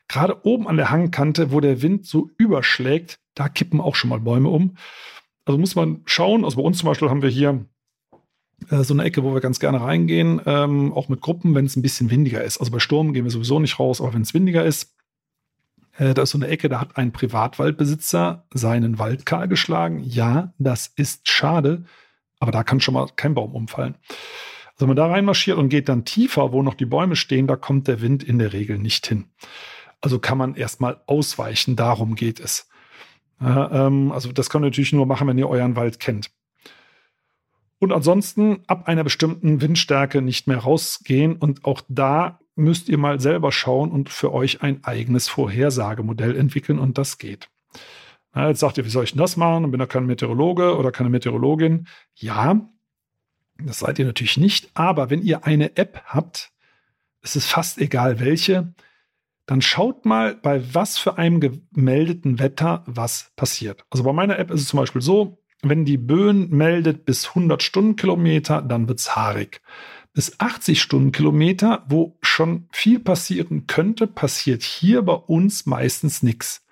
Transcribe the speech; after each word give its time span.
Gerade 0.07 0.43
oben 0.43 0.67
an 0.67 0.77
der 0.77 0.89
Hangkante, 0.89 1.51
wo 1.51 1.59
der 1.59 1.83
Wind 1.83 2.07
so 2.07 2.31
überschlägt, 2.39 3.19
da 3.35 3.47
kippen 3.47 3.79
auch 3.79 3.93
schon 3.93 4.09
mal 4.09 4.19
Bäume 4.19 4.49
um. 4.49 4.75
Also 5.45 5.59
muss 5.59 5.75
man 5.75 6.01
schauen, 6.05 6.43
also 6.43 6.57
bei 6.57 6.63
uns 6.63 6.79
zum 6.79 6.87
Beispiel 6.87 7.11
haben 7.11 7.21
wir 7.21 7.29
hier 7.29 7.63
äh, 8.71 8.81
so 8.81 8.95
eine 8.95 9.03
Ecke, 9.03 9.23
wo 9.23 9.35
wir 9.35 9.41
ganz 9.41 9.59
gerne 9.59 9.81
reingehen, 9.81 10.41
ähm, 10.47 10.93
auch 10.93 11.09
mit 11.09 11.21
Gruppen, 11.21 11.53
wenn 11.53 11.65
es 11.65 11.75
ein 11.75 11.83
bisschen 11.83 12.09
windiger 12.09 12.43
ist. 12.43 12.57
Also 12.57 12.71
bei 12.71 12.79
Sturm 12.79 13.13
gehen 13.13 13.23
wir 13.23 13.29
sowieso 13.29 13.59
nicht 13.59 13.77
raus, 13.77 14.01
aber 14.01 14.15
wenn 14.15 14.23
es 14.23 14.33
windiger 14.33 14.65
ist, 14.65 14.95
äh, 15.97 16.13
da 16.13 16.23
ist 16.23 16.31
so 16.31 16.37
eine 16.37 16.47
Ecke, 16.47 16.69
da 16.69 16.81
hat 16.81 16.97
ein 16.97 17.11
Privatwaldbesitzer 17.11 18.45
seinen 18.53 18.99
Wald 18.99 19.25
kahl 19.25 19.47
geschlagen. 19.47 19.99
Ja, 19.99 20.53
das 20.57 20.87
ist 20.95 21.29
schade, 21.29 21.85
aber 22.39 22.51
da 22.51 22.63
kann 22.63 22.79
schon 22.79 22.93
mal 22.93 23.07
kein 23.15 23.33
Baum 23.33 23.53
umfallen. 23.53 23.95
Also 24.73 24.81
wenn 24.81 24.89
man 24.89 24.97
da 24.97 25.07
reinmarschiert 25.07 25.57
und 25.57 25.69
geht 25.69 25.87
dann 25.87 26.05
tiefer, 26.05 26.51
wo 26.51 26.61
noch 26.61 26.73
die 26.73 26.85
Bäume 26.85 27.15
stehen, 27.15 27.47
da 27.47 27.55
kommt 27.55 27.87
der 27.87 28.01
Wind 28.01 28.23
in 28.23 28.39
der 28.39 28.51
Regel 28.51 28.77
nicht 28.77 29.07
hin. 29.07 29.25
Also 30.01 30.19
kann 30.19 30.37
man 30.37 30.55
erstmal 30.55 31.01
ausweichen, 31.07 31.75
darum 31.75 32.15
geht 32.15 32.39
es. 32.39 32.69
Ja, 33.39 33.87
ähm, 33.87 34.11
also 34.11 34.31
das 34.31 34.49
kann 34.49 34.61
man 34.61 34.69
natürlich 34.69 34.93
nur 34.93 35.05
machen, 35.05 35.27
wenn 35.27 35.37
ihr 35.37 35.49
euren 35.49 35.75
Wald 35.75 35.99
kennt. 35.99 36.29
Und 37.79 37.91
ansonsten 37.91 38.63
ab 38.67 38.87
einer 38.87 39.03
bestimmten 39.03 39.61
Windstärke 39.61 40.21
nicht 40.21 40.47
mehr 40.47 40.59
rausgehen. 40.59 41.35
Und 41.35 41.65
auch 41.65 41.81
da 41.87 42.39
müsst 42.55 42.89
ihr 42.89 42.97
mal 42.97 43.19
selber 43.19 43.51
schauen 43.51 43.91
und 43.91 44.09
für 44.09 44.33
euch 44.33 44.61
ein 44.61 44.83
eigenes 44.83 45.27
Vorhersagemodell 45.27 46.35
entwickeln 46.35 46.79
und 46.79 46.97
das 46.97 47.17
geht. 47.17 47.49
Na, 48.33 48.49
jetzt 48.49 48.59
sagt 48.59 48.77
ihr, 48.77 48.85
wie 48.85 48.89
soll 48.89 49.03
ich 49.03 49.11
denn 49.11 49.21
das 49.21 49.37
machen? 49.37 49.71
Bin 49.71 49.79
da 49.79 49.85
kein 49.85 50.05
Meteorologe 50.05 50.77
oder 50.77 50.91
keine 50.91 51.09
Meteorologin. 51.09 51.87
Ja, 52.15 52.69
das 53.57 53.79
seid 53.79 53.99
ihr 53.99 54.05
natürlich 54.05 54.37
nicht, 54.37 54.69
aber 54.73 55.09
wenn 55.09 55.21
ihr 55.21 55.45
eine 55.45 55.77
App 55.77 56.01
habt, 56.05 56.51
es 57.21 57.35
ist 57.35 57.47
fast 57.47 57.77
egal 57.77 58.19
welche, 58.19 58.73
dann 59.45 59.61
schaut 59.61 60.05
mal, 60.05 60.35
bei 60.35 60.73
was 60.73 60.97
für 60.97 61.17
einem 61.17 61.39
gemeldeten 61.39 62.39
Wetter 62.39 62.83
was 62.87 63.31
passiert. 63.35 63.85
Also 63.89 64.03
bei 64.03 64.13
meiner 64.13 64.39
App 64.39 64.51
ist 64.51 64.61
es 64.61 64.67
zum 64.67 64.79
Beispiel 64.79 65.01
so, 65.01 65.41
wenn 65.61 65.85
die 65.85 65.97
Böen 65.97 66.49
meldet 66.49 67.05
bis 67.05 67.29
100 67.29 67.63
Stundenkilometer, 67.63 68.61
dann 68.61 68.87
wird 68.87 68.99
es 68.99 69.15
haarig 69.15 69.61
bis 70.15 70.39
80 70.39 70.81
Stundenkilometer, 70.81 71.83
wo 71.89 72.17
schon 72.21 72.69
viel 72.71 72.99
passieren 72.99 73.67
könnte, 73.67 74.07
passiert 74.07 74.63
hier 74.63 75.01
bei 75.01 75.13
uns 75.13 75.65
meistens 75.65 76.23
nichts. 76.23 76.65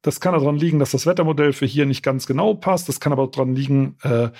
Das 0.00 0.18
kann 0.18 0.32
daran 0.32 0.56
liegen, 0.56 0.78
dass 0.78 0.92
das 0.92 1.04
Wettermodell 1.06 1.52
für 1.52 1.66
hier 1.66 1.84
nicht 1.84 2.02
ganz 2.02 2.26
genau 2.26 2.54
passt. 2.54 2.88
Das 2.88 3.00
kann 3.00 3.12
aber 3.12 3.28
daran 3.28 3.54
liegen, 3.54 3.98
äh, 4.02 4.30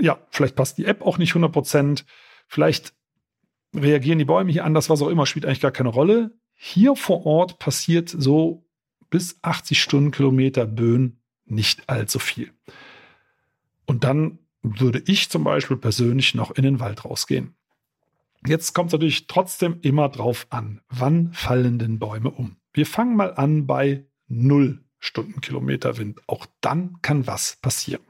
ja, 0.00 0.18
vielleicht 0.30 0.56
passt 0.56 0.78
die 0.78 0.86
App 0.86 1.02
auch 1.02 1.18
nicht 1.18 1.30
100 1.32 1.52
Prozent. 1.52 2.06
Vielleicht 2.48 2.94
reagieren 3.76 4.18
die 4.18 4.24
Bäume 4.24 4.50
hier 4.50 4.64
anders, 4.64 4.88
was 4.88 5.02
auch 5.02 5.08
immer, 5.08 5.26
spielt 5.26 5.44
eigentlich 5.44 5.60
gar 5.60 5.70
keine 5.70 5.90
Rolle. 5.90 6.32
Hier 6.54 6.96
vor 6.96 7.26
Ort 7.26 7.58
passiert 7.58 8.08
so 8.08 8.66
bis 9.10 9.38
80 9.42 9.80
Stundenkilometer 9.80 10.64
Böen 10.66 11.20
nicht 11.44 11.90
allzu 11.90 12.18
viel. 12.18 12.52
Und 13.84 14.04
dann 14.04 14.38
würde 14.78 15.02
ich 15.06 15.30
zum 15.30 15.44
Beispiel 15.44 15.76
persönlich 15.76 16.34
noch 16.34 16.50
in 16.50 16.62
den 16.62 16.80
Wald 16.80 17.04
rausgehen. 17.04 17.54
Jetzt 18.46 18.72
kommt 18.72 18.88
es 18.88 18.92
natürlich 18.92 19.26
trotzdem 19.26 19.78
immer 19.82 20.08
drauf 20.08 20.46
an, 20.50 20.80
wann 20.88 21.32
fallen 21.32 21.78
denn 21.78 21.98
Bäume 21.98 22.30
um? 22.30 22.56
Wir 22.72 22.86
fangen 22.86 23.16
mal 23.16 23.34
an 23.34 23.66
bei 23.66 24.04
0 24.28 24.84
Stundenkilometer 25.00 25.96
Wind. 25.96 26.20
Auch 26.26 26.46
dann 26.60 26.98
kann 27.02 27.26
was 27.26 27.56
passieren. 27.56 28.02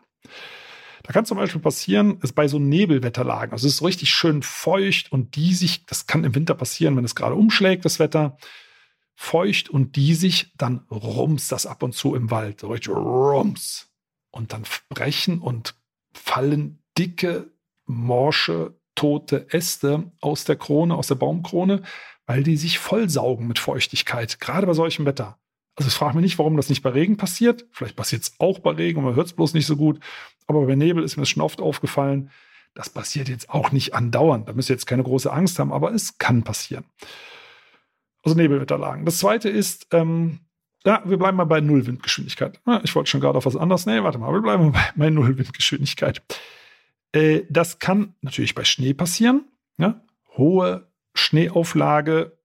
Da 1.02 1.12
kann 1.12 1.24
zum 1.24 1.38
Beispiel 1.38 1.60
passieren, 1.60 2.18
ist 2.20 2.34
bei 2.34 2.48
so 2.48 2.58
Nebelwetterlagen, 2.58 3.52
also 3.52 3.66
es 3.66 3.74
ist 3.74 3.82
richtig 3.82 4.10
schön 4.10 4.42
feucht 4.42 5.10
und 5.10 5.36
diesig, 5.36 5.86
das 5.86 6.06
kann 6.06 6.24
im 6.24 6.34
Winter 6.34 6.54
passieren, 6.54 6.96
wenn 6.96 7.04
es 7.04 7.14
gerade 7.14 7.34
umschlägt, 7.34 7.86
das 7.86 7.98
Wetter, 7.98 8.36
feucht 9.14 9.70
und 9.70 9.96
diesig, 9.96 10.52
dann 10.58 10.86
rums 10.90 11.48
das 11.48 11.66
ab 11.66 11.82
und 11.82 11.94
zu 11.94 12.14
im 12.14 12.30
Wald, 12.30 12.62
richtig 12.62 12.94
rums. 12.94 13.88
Und 14.30 14.52
dann 14.52 14.64
brechen 14.90 15.38
und 15.40 15.74
fallen 16.12 16.82
dicke, 16.96 17.50
morsche, 17.86 18.74
tote 18.94 19.46
Äste 19.52 20.10
aus 20.20 20.44
der 20.44 20.56
Krone, 20.56 20.94
aus 20.94 21.08
der 21.08 21.14
Baumkrone, 21.14 21.82
weil 22.26 22.42
die 22.42 22.56
sich 22.56 22.78
vollsaugen 22.78 23.46
mit 23.46 23.58
Feuchtigkeit, 23.58 24.40
gerade 24.40 24.66
bei 24.66 24.74
solchem 24.74 25.06
Wetter. 25.06 25.38
Also 25.76 25.88
ich 25.88 25.94
frage 25.94 26.16
mich 26.16 26.24
nicht, 26.24 26.38
warum 26.38 26.56
das 26.56 26.68
nicht 26.68 26.82
bei 26.82 26.90
Regen 26.90 27.16
passiert. 27.16 27.64
Vielleicht 27.70 27.94
passiert 27.94 28.22
es 28.22 28.32
auch 28.40 28.58
bei 28.58 28.72
Regen 28.72 28.98
und 28.98 29.04
man 29.04 29.14
hört 29.14 29.28
es 29.28 29.32
bloß 29.32 29.54
nicht 29.54 29.66
so 29.66 29.76
gut. 29.76 30.00
Aber 30.48 30.66
bei 30.66 30.74
Nebel 30.74 31.04
ist 31.04 31.16
mir 31.16 31.22
das 31.22 31.28
schon 31.28 31.42
oft 31.42 31.60
aufgefallen. 31.60 32.30
Das 32.74 32.90
passiert 32.90 33.28
jetzt 33.28 33.48
auch 33.50 33.70
nicht 33.70 33.94
andauernd. 33.94 34.48
Da 34.48 34.52
müsst 34.52 34.70
ihr 34.70 34.74
jetzt 34.74 34.86
keine 34.86 35.04
große 35.04 35.32
Angst 35.32 35.60
haben, 35.60 35.72
aber 35.72 35.92
es 35.94 36.18
kann 36.18 36.42
passieren. 36.42 36.84
Also 38.24 38.36
Nebelwetterlagen. 38.36 39.04
Das 39.04 39.18
zweite 39.18 39.48
ist, 39.48 39.86
ähm, 39.92 40.40
ja, 40.88 41.02
wir 41.04 41.18
bleiben 41.18 41.36
mal 41.36 41.44
bei 41.44 41.60
Nullwindgeschwindigkeit. 41.60 42.62
Ich 42.82 42.94
wollte 42.94 43.10
schon 43.10 43.20
gerade 43.20 43.36
auf 43.36 43.44
was 43.44 43.56
anderes. 43.56 43.84
Nee, 43.84 44.02
warte 44.02 44.16
mal, 44.16 44.32
wir 44.32 44.40
bleiben 44.40 44.72
bei, 44.72 44.80
bei 44.96 45.10
Nullwindgeschwindigkeit. 45.10 46.22
Äh, 47.12 47.42
das 47.50 47.78
kann 47.78 48.14
natürlich 48.22 48.54
bei 48.54 48.64
Schnee 48.64 48.94
passieren. 48.94 49.44
Ja? 49.76 50.00
Hohe 50.38 50.90
Schneeauflage. 51.12 52.38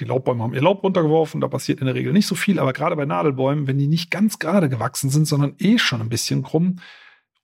Die 0.00 0.04
Laubbäume 0.04 0.42
haben 0.42 0.54
ihr 0.54 0.62
Laub 0.62 0.82
runtergeworfen, 0.82 1.40
da 1.40 1.46
passiert 1.46 1.78
in 1.78 1.86
der 1.86 1.94
Regel 1.94 2.12
nicht 2.12 2.26
so 2.26 2.34
viel, 2.34 2.58
aber 2.58 2.72
gerade 2.72 2.96
bei 2.96 3.04
Nadelbäumen, 3.04 3.68
wenn 3.68 3.78
die 3.78 3.86
nicht 3.86 4.10
ganz 4.10 4.40
gerade 4.40 4.68
gewachsen 4.68 5.08
sind, 5.10 5.26
sondern 5.26 5.54
eh 5.58 5.78
schon 5.78 6.00
ein 6.00 6.08
bisschen 6.08 6.42
krumm 6.42 6.80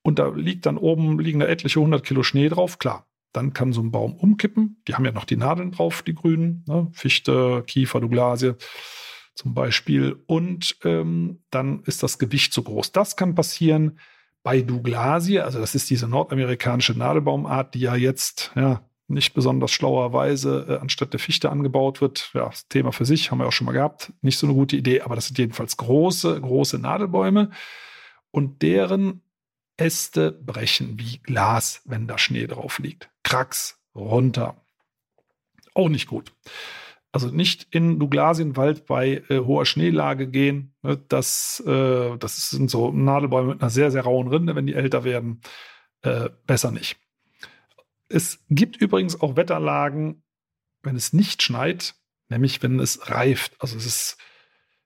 und 0.01 0.19
da 0.19 0.27
liegt 0.29 0.65
dann 0.65 0.77
oben, 0.77 1.19
liegen 1.19 1.39
da 1.39 1.45
etliche 1.45 1.79
hundert 1.79 2.03
Kilo 2.03 2.23
Schnee 2.23 2.49
drauf, 2.49 2.79
klar. 2.79 3.05
Dann 3.31 3.53
kann 3.53 3.71
so 3.71 3.81
ein 3.81 3.91
Baum 3.91 4.15
umkippen. 4.15 4.81
Die 4.87 4.95
haben 4.95 5.05
ja 5.05 5.11
noch 5.11 5.25
die 5.25 5.37
Nadeln 5.37 5.71
drauf, 5.71 6.01
die 6.01 6.15
grünen. 6.15 6.65
Ne? 6.67 6.87
Fichte, 6.93 7.63
Kiefer, 7.67 8.01
Douglasie 8.01 8.55
zum 9.37 9.53
Beispiel. 9.53 10.21
Und 10.25 10.77
ähm, 10.83 11.43
dann 11.51 11.83
ist 11.83 12.03
das 12.03 12.17
Gewicht 12.17 12.53
zu 12.53 12.63
groß. 12.63 12.91
Das 12.91 13.15
kann 13.15 13.35
passieren 13.35 13.99
bei 14.43 14.61
Douglasie. 14.61 15.39
Also 15.39 15.59
das 15.59 15.75
ist 15.75 15.89
diese 15.89 16.07
nordamerikanische 16.07 16.93
Nadelbaumart, 16.93 17.75
die 17.75 17.81
ja 17.81 17.95
jetzt 17.95 18.51
ja, 18.55 18.81
nicht 19.07 19.33
besonders 19.33 19.71
schlauerweise 19.71 20.65
äh, 20.67 20.77
anstatt 20.77 21.13
der 21.13 21.19
Fichte 21.19 21.51
angebaut 21.51 22.01
wird. 22.01 22.31
Ja, 22.33 22.47
das 22.47 22.67
Thema 22.67 22.91
für 22.91 23.05
sich 23.05 23.29
haben 23.29 23.37
wir 23.37 23.47
auch 23.47 23.51
schon 23.51 23.65
mal 23.65 23.73
gehabt. 23.73 24.11
Nicht 24.21 24.39
so 24.39 24.47
eine 24.47 24.55
gute 24.55 24.75
Idee, 24.75 25.01
aber 25.01 25.15
das 25.15 25.27
sind 25.27 25.37
jedenfalls 25.37 25.77
große, 25.77 26.41
große 26.41 26.79
Nadelbäume. 26.79 27.51
Und 28.31 28.61
deren 28.63 29.21
Äste 29.77 30.31
brechen 30.31 30.99
wie 30.99 31.19
Glas, 31.19 31.81
wenn 31.85 32.07
da 32.07 32.17
Schnee 32.17 32.47
drauf 32.47 32.79
liegt. 32.79 33.09
Kracks 33.23 33.79
runter. 33.93 34.55
Auch 35.75 35.89
nicht 35.89 36.07
gut. 36.07 36.33
Also 37.11 37.29
nicht 37.29 37.67
in 37.71 37.99
Douglasienwald 37.99 38.85
bei 38.85 39.23
äh, 39.29 39.39
hoher 39.39 39.65
Schneelage 39.65 40.27
gehen. 40.27 40.75
Ne? 40.83 40.97
Das, 41.07 41.63
äh, 41.65 42.17
das 42.17 42.49
sind 42.49 42.69
so 42.69 42.91
Nadelbäume 42.91 43.53
mit 43.53 43.61
einer 43.61 43.69
sehr, 43.69 43.91
sehr 43.91 44.03
rauen 44.03 44.27
Rinde, 44.27 44.55
wenn 44.55 44.67
die 44.67 44.75
älter 44.75 45.03
werden. 45.03 45.41
Äh, 46.01 46.29
besser 46.45 46.71
nicht. 46.71 46.97
Es 48.09 48.45
gibt 48.49 48.77
übrigens 48.77 49.19
auch 49.19 49.35
Wetterlagen, 49.35 50.23
wenn 50.83 50.95
es 50.95 51.13
nicht 51.13 51.41
schneit, 51.41 51.95
nämlich 52.29 52.61
wenn 52.61 52.79
es 52.79 53.09
reift. 53.09 53.55
Also 53.59 53.77
es 53.77 53.85
ist 53.85 54.17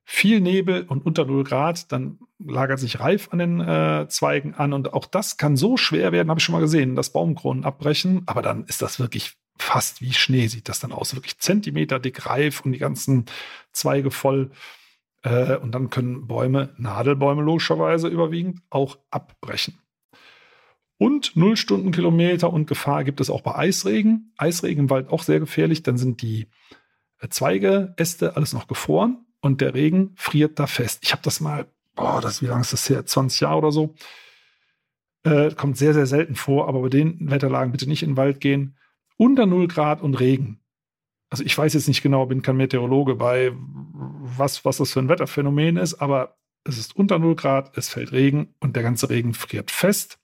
viel 0.04 0.42
Nebel 0.42 0.84
und 0.84 1.06
unter 1.06 1.26
0 1.26 1.44
Grad, 1.44 1.92
dann 1.92 2.20
lagert 2.40 2.80
sich 2.80 3.00
Reif 3.00 3.30
an 3.32 3.40
den 3.40 3.60
äh, 3.62 4.08
Zweigen 4.10 4.56
an 4.56 4.74
und 4.74 4.94
auch 4.94 5.06
das 5.06 5.38
kann 5.38 5.56
so 5.56 5.78
schwer 5.78 6.12
werden, 6.12 6.30
habe 6.30 6.40
ich 6.40 6.44
schon 6.44 6.54
mal 6.54 6.60
gesehen, 6.62 6.96
dass 6.96 7.14
Baumkronen 7.14 7.64
abbrechen, 7.64 8.24
aber 8.26 8.42
dann 8.42 8.66
ist 8.66 8.82
das 8.82 9.00
wirklich 9.00 9.38
fast 9.58 10.02
wie 10.02 10.14
Schnee, 10.14 10.48
sieht 10.48 10.70
das 10.70 10.80
dann 10.80 10.92
aus, 10.92 11.16
wirklich 11.16 11.40
Zentimeter 11.40 12.00
dick 12.00 12.26
Reif 12.26 12.62
und 12.62 12.72
die 12.72 12.80
ganzen 12.80 13.26
Zweige 13.72 14.12
voll. 14.12 14.52
Äh, 15.24 15.58
und 15.58 15.74
dann 15.74 15.90
können 15.90 16.28
Bäume, 16.28 16.74
Nadelbäume 16.78 17.42
logischerweise 17.42 18.08
überwiegend, 18.08 18.62
auch 18.70 18.98
abbrechen. 19.12 19.78
Und 20.98 21.36
null 21.36 21.58
Stundenkilometer 21.58 22.52
und 22.52 22.68
Gefahr 22.68 23.04
gibt 23.04 23.22
es 23.22 23.30
auch 23.30 23.42
bei 23.42 23.56
Eisregen. 23.56 24.34
Eisregen 24.38 24.84
im 24.84 24.90
Wald 24.90 25.10
auch 25.10 25.24
sehr 25.24 25.40
gefährlich. 25.40 25.82
Dann 25.82 25.98
sind 25.98 26.22
die 26.22 26.48
äh, 27.20 27.30
Zweige, 27.30 27.94
Äste, 27.98 28.36
alles 28.36 28.54
noch 28.54 28.68
gefroren 28.68 29.26
und 29.42 29.62
der 29.62 29.74
Regen 29.74 30.14
friert 30.16 30.60
da 30.60 30.68
fest. 30.68 31.00
Ich 31.04 31.12
habe 31.12 31.24
das 31.24 31.42
mal, 31.42 31.66
boah, 31.96 32.22
das, 32.22 32.42
wie 32.42 32.48
lange 32.48 32.62
ist 32.62 32.74
das 32.74 32.90
her? 32.90 33.06
20 33.06 33.42
Jahre 33.42 33.58
oder 33.58 33.72
so. 33.72 33.96
Äh, 35.24 35.54
kommt 35.56 35.78
sehr, 35.78 35.94
sehr 35.94 36.06
selten 36.06 36.36
vor, 36.36 36.68
aber 36.68 36.82
bei 36.82 36.90
den 36.90 37.30
Wetterlagen 37.30 37.72
bitte 37.72 37.88
nicht 37.88 38.04
in 38.04 38.12
den 38.12 38.18
Wald 38.18 38.40
gehen. 38.40 38.78
Unter 39.22 39.46
0 39.46 39.68
Grad 39.68 40.02
und 40.02 40.20
Regen. 40.20 40.60
Also 41.30 41.44
ich 41.44 41.56
weiß 41.56 41.76
jetzt 41.76 41.88
nicht 41.88 42.02
genau, 42.02 42.26
bin 42.26 42.42
kein 42.42 42.58
Meteorologe 42.58 43.14
bei, 43.14 43.52
was, 43.54 44.66
was 44.66 44.78
das 44.78 44.94
für 44.94 45.00
ein 45.00 45.10
Wetterphänomen 45.10 45.78
ist, 45.78 46.02
aber 46.02 46.40
es 46.64 46.80
ist 46.80 46.96
unter 46.96 47.20
0 47.20 47.36
Grad, 47.36 47.78
es 47.78 47.88
fällt 47.88 48.14
Regen 48.14 48.56
und 48.60 48.76
der 48.76 48.82
ganze 48.82 49.12
Regen 49.12 49.36
friert 49.36 49.70
fest 49.70 50.18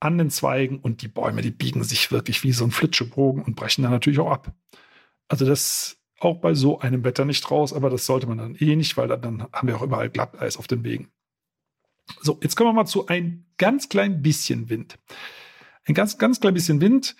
an 0.00 0.16
den 0.16 0.30
Zweigen 0.30 0.78
und 0.78 1.02
die 1.02 1.08
Bäume, 1.08 1.42
die 1.42 1.50
biegen 1.50 1.84
sich 1.84 2.10
wirklich 2.10 2.42
wie 2.42 2.52
so 2.52 2.64
ein 2.64 2.70
Flitschebogen 2.70 3.42
und 3.42 3.54
brechen 3.54 3.82
dann 3.82 3.92
natürlich 3.92 4.18
auch 4.18 4.32
ab. 4.32 4.54
Also 5.28 5.44
das 5.44 5.98
auch 6.18 6.40
bei 6.40 6.54
so 6.54 6.80
einem 6.80 7.04
Wetter 7.04 7.26
nicht 7.26 7.50
raus, 7.50 7.74
aber 7.74 7.90
das 7.90 8.06
sollte 8.06 8.28
man 8.28 8.38
dann 8.38 8.54
eh 8.54 8.76
nicht, 8.76 8.96
weil 8.96 9.08
dann, 9.08 9.46
haben 9.52 9.68
wir 9.68 9.76
auch 9.76 9.82
überall 9.82 10.08
Glatteis 10.08 10.56
auf 10.56 10.68
den 10.68 10.84
Wegen. 10.84 11.12
So, 12.22 12.40
jetzt 12.42 12.56
kommen 12.56 12.70
wir 12.70 12.72
mal 12.72 12.86
zu 12.86 13.08
ein 13.08 13.44
ganz 13.58 13.90
klein 13.90 14.22
bisschen 14.22 14.70
Wind. 14.70 14.98
Ein 15.84 15.92
ganz, 15.92 16.16
ganz 16.16 16.40
klein 16.40 16.54
bisschen 16.54 16.80
Wind 16.80 17.14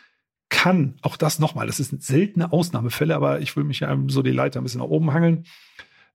kann, 0.52 0.96
auch 1.00 1.16
das 1.16 1.38
nochmal, 1.38 1.66
das 1.66 1.78
sind 1.78 2.04
seltene 2.04 2.52
Ausnahmefälle, 2.52 3.16
aber 3.16 3.40
ich 3.40 3.56
will 3.56 3.64
mich 3.64 3.80
ja 3.80 3.98
so 4.08 4.22
die 4.22 4.30
Leiter 4.30 4.60
ein 4.60 4.64
bisschen 4.64 4.80
nach 4.80 4.88
oben 4.88 5.12
hangeln. 5.12 5.46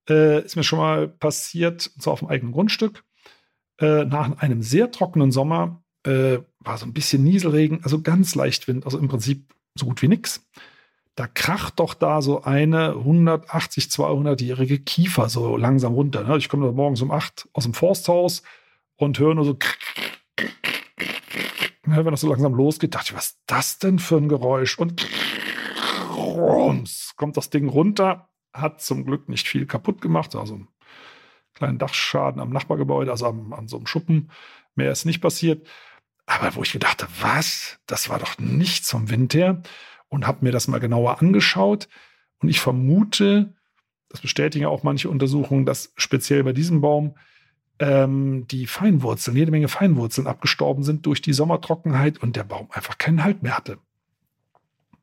Äh, 0.07 0.45
ist 0.45 0.55
mir 0.55 0.63
schon 0.63 0.79
mal 0.79 1.07
passiert, 1.07 1.91
und 1.95 2.03
zwar 2.03 2.13
auf 2.13 2.19
dem 2.19 2.29
eigenen 2.29 2.53
Grundstück. 2.53 3.03
Äh, 3.79 4.05
nach 4.05 4.37
einem 4.37 4.61
sehr 4.61 4.91
trockenen 4.91 5.31
Sommer 5.31 5.81
äh, 6.03 6.37
war 6.59 6.77
so 6.77 6.85
ein 6.85 6.93
bisschen 6.93 7.23
Nieselregen, 7.23 7.83
also 7.83 8.01
ganz 8.01 8.35
leicht 8.35 8.67
Wind, 8.67 8.85
also 8.85 8.99
im 8.99 9.07
Prinzip 9.07 9.53
so 9.73 9.87
gut 9.87 10.03
wie 10.03 10.07
nichts. 10.07 10.45
Da 11.15 11.25
kracht 11.25 11.79
doch 11.79 11.95
da 11.95 12.21
so 12.21 12.43
eine 12.43 12.89
180, 12.89 13.85
200-jährige 13.85 14.79
Kiefer 14.79 15.29
so 15.29 15.57
langsam 15.57 15.95
runter. 15.95 16.23
Ne? 16.23 16.37
Ich 16.37 16.47
komme 16.47 16.71
morgens 16.71 17.01
um 17.01 17.09
acht 17.09 17.49
aus 17.53 17.63
dem 17.63 17.73
Forsthaus 17.73 18.43
und 18.97 19.17
höre 19.17 19.33
nur 19.33 19.45
so, 19.45 19.57
wenn 21.95 22.05
das 22.05 22.21
so 22.21 22.29
langsam 22.29 22.53
losgeht, 22.53 22.95
dachte 22.95 23.11
ich, 23.11 23.17
was 23.17 23.25
ist 23.27 23.39
das 23.47 23.79
denn 23.79 23.99
für 23.99 24.17
ein 24.17 24.29
Geräusch? 24.29 24.77
Und 24.77 25.07
rums, 26.15 27.13
kommt 27.15 27.37
das 27.37 27.49
Ding 27.49 27.69
runter, 27.69 28.29
hat 28.53 28.81
zum 28.81 29.05
Glück 29.05 29.29
nicht 29.29 29.47
viel 29.47 29.65
kaputt 29.65 30.01
gemacht, 30.01 30.35
also 30.35 30.55
einen 30.55 30.67
kleinen 31.53 31.77
Dachschaden 31.77 32.41
am 32.41 32.49
Nachbargebäude, 32.49 33.11
also 33.11 33.27
an, 33.27 33.53
an 33.53 33.67
so 33.67 33.77
einem 33.77 33.87
Schuppen. 33.87 34.31
Mehr 34.75 34.91
ist 34.91 35.05
nicht 35.05 35.21
passiert. 35.21 35.67
Aber 36.25 36.55
wo 36.55 36.61
ich 36.61 36.73
gedacht 36.73 37.03
habe, 37.03 37.11
was? 37.21 37.79
Das 37.87 38.09
war 38.09 38.19
doch 38.19 38.37
nichts 38.37 38.91
vom 38.91 39.09
Wind 39.09 39.33
her. 39.33 39.61
Und 40.09 40.27
habe 40.27 40.45
mir 40.45 40.51
das 40.51 40.67
mal 40.67 40.79
genauer 40.79 41.19
angeschaut. 41.21 41.87
Und 42.39 42.49
ich 42.49 42.59
vermute, 42.59 43.55
das 44.09 44.21
bestätigen 44.21 44.65
auch 44.65 44.83
manche 44.83 45.09
Untersuchungen, 45.09 45.65
dass 45.65 45.93
speziell 45.95 46.43
bei 46.43 46.53
diesem 46.53 46.81
Baum 46.81 47.15
ähm, 47.79 48.47
die 48.47 48.67
Feinwurzeln, 48.67 49.37
jede 49.37 49.51
Menge 49.51 49.67
Feinwurzeln 49.67 50.27
abgestorben 50.27 50.83
sind 50.83 51.05
durch 51.05 51.21
die 51.21 51.33
Sommertrockenheit 51.33 52.21
und 52.21 52.35
der 52.35 52.43
Baum 52.43 52.67
einfach 52.71 52.97
keinen 52.97 53.23
Halt 53.23 53.43
mehr 53.43 53.57
hatte. 53.57 53.77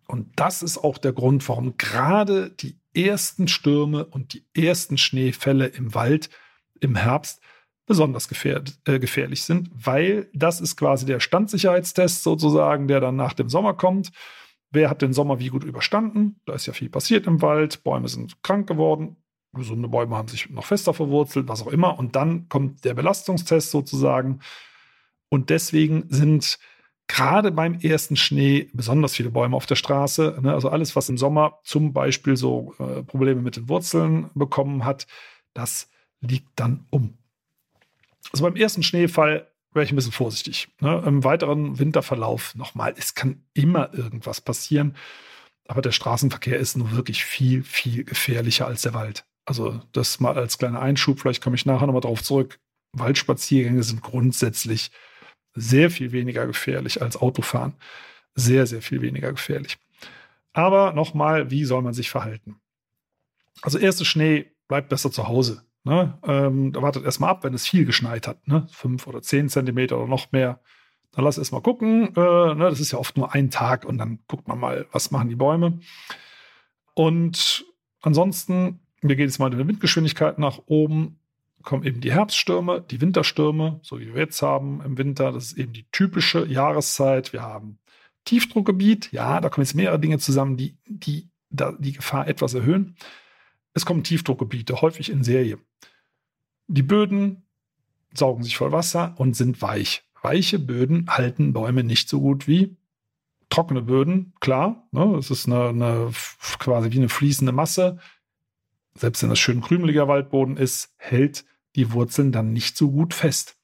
Und 0.06 0.29
das 0.37 0.62
ist 0.62 0.79
auch 0.79 0.99
der 0.99 1.12
Grund, 1.12 1.49
warum 1.49 1.76
gerade 1.79 2.50
die 2.50 2.76
ersten 2.94 3.49
Stürme 3.49 4.05
und 4.05 4.35
die 4.35 4.44
ersten 4.55 4.99
Schneefälle 4.99 5.67
im 5.67 5.94
Wald 5.94 6.31
im 6.81 6.97
Herbst 6.97 7.41
besonders 7.87 8.29
gefährd, 8.29 8.79
äh, 8.87 8.99
gefährlich 8.99 9.43
sind, 9.43 9.71
weil 9.75 10.29
das 10.32 10.61
ist 10.61 10.76
quasi 10.76 11.05
der 11.06 11.21
Standsicherheitstest 11.21 12.23
sozusagen, 12.23 12.88
der 12.88 13.00
dann 13.00 13.17
nach 13.17 13.35
dem 13.35 13.49
Sommer 13.49 13.75
kommt. 13.75 14.11
Wer 14.71 14.91
hat 14.91 15.03
den 15.03 15.12
Sommer 15.12 15.38
wie 15.38 15.49
gut 15.49 15.65
überstanden? 15.65 16.41
Da 16.47 16.55
ist 16.55 16.67
ja 16.67 16.73
viel 16.73 16.88
passiert 16.88 17.26
im 17.26 17.43
Wald, 17.43 17.85
Bäume 17.85 18.09
sind 18.09 18.43
krank 18.43 18.67
geworden, 18.67 19.17
gesunde 19.55 19.89
Bäume 19.89 20.17
haben 20.17 20.29
sich 20.29 20.51
noch 20.51 20.67
fester 20.67 20.95
verwurzelt, 20.95 21.49
was 21.49 21.62
auch 21.62 21.69
immer. 21.69 21.99
Und 21.99 22.17
dann 22.17 22.49
kommt 22.49 22.85
der 22.85 22.95
Belastungstest 22.95 23.71
sozusagen. 23.71 24.40
Und 25.28 25.50
deswegen 25.50 26.05
sind 26.09 26.59
gerade 27.07 27.52
beim 27.52 27.75
ersten 27.81 28.17
Schnee 28.17 28.71
besonders 28.73 29.14
viele 29.14 29.31
Bäume 29.31 29.57
auf 29.57 29.67
der 29.67 29.76
Straße. 29.76 30.38
Ne? 30.43 30.52
Also 30.52 30.69
alles, 30.69 30.97
was 30.97 31.09
im 31.09 31.19
Sommer 31.19 31.61
zum 31.64 31.93
Beispiel 31.93 32.37
so 32.37 32.75
äh, 32.78 33.02
Probleme 33.02 33.43
mit 33.43 33.57
den 33.57 33.69
Wurzeln 33.69 34.31
bekommen 34.35 34.85
hat, 34.85 35.07
das 35.52 35.88
liegt 36.21 36.49
dann 36.57 36.87
um. 36.90 37.19
Also 38.33 38.45
beim 38.45 38.57
ersten 38.57 38.83
Schneefall 38.83 39.50
wäre 39.73 39.85
ich 39.85 39.93
ein 39.93 39.97
bisschen 39.97 40.12
vorsichtig. 40.12 40.69
Ne? 40.81 41.02
Im 41.07 41.25
weiteren 41.25 41.78
Winterverlauf 41.78 42.55
nochmal, 42.55 42.95
es 42.97 43.14
kann 43.14 43.43
immer 43.52 43.93
irgendwas 43.93 44.40
passieren. 44.40 44.97
Aber 45.67 45.83
der 45.83 45.93
Straßenverkehr 45.93 46.59
ist 46.59 46.76
nun 46.76 46.93
wirklich 46.93 47.25
viel, 47.25 47.62
viel 47.62 48.05
gefährlicher 48.05 48.67
als 48.67 48.83
der 48.83 48.95
Wald. 48.95 49.25
Also 49.45 49.81
das 49.93 50.21
mal 50.21 50.37
als 50.37 50.59
kleiner 50.59 50.81
Einschub, 50.81 51.21
vielleicht 51.21 51.43
komme 51.43 51.57
ich 51.57 51.67
nachher 51.67 51.87
nochmal 51.87 52.01
drauf 52.01 52.23
zurück. 52.23 52.59
Waldspaziergänge 52.93 53.83
sind 53.83 54.03
grundsätzlich 54.03 54.91
sehr 55.55 55.91
viel 55.91 56.13
weniger 56.13 56.47
gefährlich 56.47 57.03
als 57.03 57.17
Autofahren. 57.17 57.75
Sehr, 58.35 58.67
sehr 58.67 58.83
viel 58.83 59.03
weniger 59.03 59.31
gefährlich. 59.33 59.79
Aber 60.53 60.93
nochmal, 60.93 61.51
wie 61.51 61.65
soll 61.65 61.83
man 61.83 61.95
sich 61.95 62.11
verhalten? 62.11 62.57
Also 63.63 63.79
erste 63.79 64.05
Schnee, 64.05 64.51
bleibt 64.69 64.89
besser 64.89 65.11
zu 65.11 65.29
Hause. 65.29 65.63
Ne? 65.85 66.19
Ähm, 66.25 66.73
da 66.73 66.83
wartet 66.83 67.05
erstmal 67.05 67.31
ab, 67.31 67.45
wenn 67.45 67.55
es 67.55 67.67
viel 67.67 67.85
geschneit 67.85 68.27
hat, 68.27 68.47
ne? 68.49 68.67
fünf 68.71 69.07
oder 69.07 69.21
zehn 69.21 69.49
Zentimeter 69.49 69.99
oder 69.99 70.09
noch 70.09 70.33
mehr. 70.33 70.61
Dann 71.13 71.25
lass 71.25 71.39
erstmal 71.39 71.61
gucken. 71.61 72.15
Äh, 72.17 72.55
ne? 72.55 72.67
Das 72.71 72.81
ist 72.81 72.93
ja 72.93 72.99
oft 72.99 73.17
nur 73.17 73.35
ein 73.35 73.51
Tag 73.51 73.85
und 73.85 73.99
dann 73.99 74.21
guckt 74.27 74.49
man 74.49 74.59
mal, 74.59 74.87
was 74.93 75.11
machen 75.11 75.29
die 75.29 75.37
Bäume. 75.37 75.79
Und 76.95 77.65
ansonsten, 78.01 78.81
wir 79.08 79.16
gehen 79.16 79.26
jetzt 79.26 79.38
mal 79.38 79.50
in 79.52 79.58
der 79.58 79.68
Windgeschwindigkeit 79.68 80.38
nach 80.38 80.61
oben, 80.66 81.18
kommen 81.62 81.84
eben 81.84 82.00
die 82.00 82.12
Herbststürme, 82.12 82.84
die 82.90 83.00
Winterstürme, 83.00 83.80
so 83.82 83.99
wie 83.99 84.14
wir 84.14 84.20
jetzt 84.20 84.42
haben 84.42 84.82
im 84.84 84.99
Winter. 84.99 85.32
Das 85.32 85.46
ist 85.46 85.58
eben 85.58 85.73
die 85.73 85.87
typische 85.90 86.46
Jahreszeit. 86.46 87.32
Wir 87.32 87.42
haben 87.42 87.78
Tiefdruckgebiet. 88.25 89.12
Ja, 89.12 89.40
da 89.40 89.49
kommen 89.49 89.64
jetzt 89.64 89.75
mehrere 89.75 89.99
Dinge 89.99 90.18
zusammen, 90.18 90.56
die, 90.56 90.76
die 90.87 91.28
die 91.50 91.92
Gefahr 91.92 92.26
etwas 92.26 92.54
erhöhen. 92.54 92.96
Es 93.75 93.87
kommen 93.87 94.02
Tiefdruckgebiete, 94.02 94.80
häufig 94.80 95.11
in 95.11 95.23
Serie. 95.23 95.58
Die 96.66 96.82
Böden 96.82 97.44
saugen 98.12 98.42
sich 98.42 98.56
voll 98.56 98.73
Wasser 98.73 99.14
und 99.18 99.37
sind 99.37 99.62
weich. 99.62 100.02
Weiche 100.23 100.58
Böden 100.58 101.06
halten 101.08 101.52
Bäume 101.52 101.84
nicht 101.84 102.08
so 102.08 102.20
gut 102.20 102.49
wie 102.49 102.76
trockene 103.50 103.82
Böden. 103.82 104.32
Klar, 104.40 104.88
ne, 104.90 105.18
ist 105.18 105.46
eine, 105.46 105.68
eine, 105.68 106.11
quasi 106.58 106.90
wie 106.92 106.99
eine 106.99 107.08
fließende 107.08 107.52
Masse. 107.52 107.99
Selbst 108.97 109.23
wenn 109.23 109.31
das 109.31 109.39
schön 109.39 109.61
krümeliger 109.61 110.09
Waldboden 110.09 110.57
ist, 110.57 110.95
hält 110.97 111.45
die 111.77 111.93
Wurzeln 111.93 112.33
dann 112.33 112.53
nicht 112.53 112.77
so 112.77 112.91
gut 112.91 113.15
fest. 113.15 113.59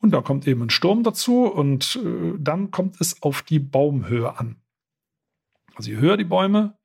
Und 0.00 0.12
da 0.12 0.20
kommt 0.20 0.46
eben 0.46 0.62
ein 0.62 0.70
Sturm 0.70 1.02
dazu 1.02 1.44
und 1.44 1.96
äh, 2.02 2.34
dann 2.38 2.70
kommt 2.70 3.00
es 3.00 3.22
auf 3.22 3.42
die 3.42 3.58
Baumhöhe 3.58 4.38
an. 4.38 4.56
Also 5.74 5.90
je 5.90 5.96
höher 5.96 6.16
die 6.16 6.24
Bäume, 6.24 6.78